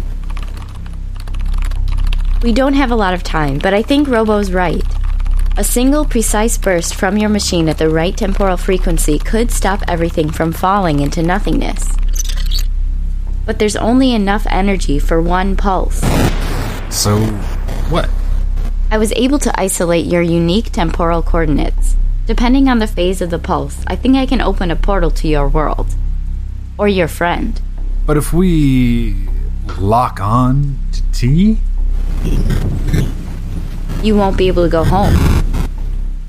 We 2.41 2.51
don't 2.51 2.73
have 2.73 2.89
a 2.89 2.95
lot 2.95 3.13
of 3.13 3.21
time, 3.21 3.59
but 3.59 3.75
I 3.75 3.83
think 3.83 4.07
Robo's 4.07 4.51
right. 4.51 4.81
A 5.57 5.65
single 5.65 6.05
precise 6.05 6.57
burst 6.57 6.95
from 6.95 7.17
your 7.17 7.29
machine 7.29 7.67
at 7.67 7.77
the 7.77 7.89
right 7.89 8.15
temporal 8.15 8.55
frequency 8.55 9.19
could 9.19 9.51
stop 9.51 9.81
everything 9.85 10.31
from 10.31 10.53
falling 10.53 11.01
into 11.01 11.21
nothingness. 11.21 11.89
But 13.45 13.59
there's 13.59 13.75
only 13.75 14.13
enough 14.13 14.47
energy 14.49 14.97
for 14.97 15.21
one 15.21 15.57
pulse. 15.57 15.99
So, 16.89 17.17
what? 17.89 18.09
I 18.89 18.97
was 18.97 19.11
able 19.11 19.39
to 19.39 19.59
isolate 19.59 20.05
your 20.05 20.21
unique 20.21 20.71
temporal 20.71 21.21
coordinates. 21.21 21.97
Depending 22.25 22.69
on 22.69 22.79
the 22.79 22.87
phase 22.87 23.21
of 23.21 23.29
the 23.29 23.37
pulse, 23.37 23.83
I 23.87 23.97
think 23.97 24.15
I 24.15 24.25
can 24.25 24.39
open 24.39 24.71
a 24.71 24.75
portal 24.77 25.11
to 25.11 25.27
your 25.27 25.49
world. 25.49 25.95
Or 26.77 26.87
your 26.87 27.09
friend. 27.09 27.59
But 28.05 28.15
if 28.15 28.31
we 28.31 29.27
lock 29.77 30.21
on 30.21 30.79
to 30.93 31.01
T? 31.11 31.57
You 34.01 34.15
won't 34.15 34.37
be 34.37 34.47
able 34.47 34.63
to 34.63 34.69
go 34.69 34.83
home. 34.85 35.40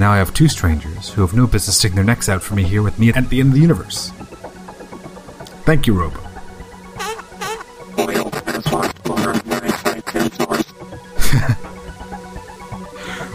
And 0.00 0.06
now 0.06 0.12
I 0.12 0.16
have 0.16 0.32
two 0.32 0.48
strangers 0.48 1.10
who 1.10 1.20
have 1.20 1.34
no 1.34 1.46
business 1.46 1.76
sticking 1.76 1.96
their 1.96 2.02
necks 2.02 2.30
out 2.30 2.42
for 2.42 2.54
me 2.54 2.62
here 2.62 2.82
with 2.82 2.98
me 2.98 3.10
at 3.10 3.28
the 3.28 3.38
end 3.38 3.48
of 3.48 3.52
the 3.52 3.60
universe. 3.60 4.08
Thank 5.66 5.86
you, 5.86 5.92
Robo. 5.92 6.18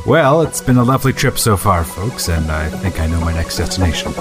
Well, 0.08 0.42
it's 0.42 0.62
been 0.62 0.78
a 0.78 0.84
lovely 0.84 1.14
trip 1.14 1.38
so 1.40 1.58
far, 1.58 1.84
folks, 1.84 2.30
and 2.30 2.52
I 2.52 2.70
think 2.70 3.00
I 3.00 3.08
know 3.08 3.20
my 3.22 3.34
next 3.34 3.58
destination. 3.58 4.12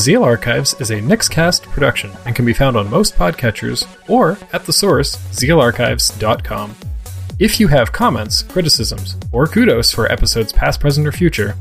The 0.00 0.04
Zeal 0.04 0.24
Archives 0.24 0.80
is 0.80 0.90
a 0.90 0.98
Nickscast 0.98 1.60
production 1.64 2.10
and 2.24 2.34
can 2.34 2.46
be 2.46 2.54
found 2.54 2.74
on 2.74 2.88
most 2.88 3.16
podcatchers 3.16 3.86
or 4.08 4.38
at 4.50 4.64
the 4.64 4.72
source, 4.72 5.16
zealarchives.com. 5.32 6.74
If 7.38 7.60
you 7.60 7.68
have 7.68 7.92
comments, 7.92 8.42
criticisms, 8.42 9.16
or 9.30 9.46
kudos 9.46 9.92
for 9.92 10.10
episodes 10.10 10.54
past, 10.54 10.80
present, 10.80 11.06
or 11.06 11.12
future, 11.12 11.54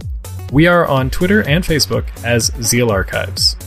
we 0.54 0.68
are 0.68 0.88
on 0.88 1.10
Twitter 1.10 1.46
and 1.50 1.66
Facebook 1.66 2.06
as 2.24 2.50
Zeal 2.62 2.90
Archives. 2.90 3.58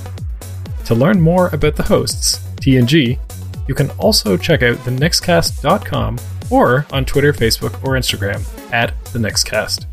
To 0.87 0.95
learn 0.95 1.21
more 1.21 1.49
about 1.49 1.77
the 1.77 1.83
hosts, 1.83 2.39
TNG, 2.57 3.19
you 3.69 3.75
can 3.75 3.91
also 3.99 4.39
check 4.39 4.63
out 4.63 4.79
thenickscast.com 4.79 6.19
or 6.49 6.87
on 6.91 7.05
Twitter, 7.05 7.35
Facebook, 7.35 7.75
or 7.85 7.99
Instagram 7.99 8.43
at 8.73 8.95
the 9.13 9.19
Nickscast. 9.19 9.85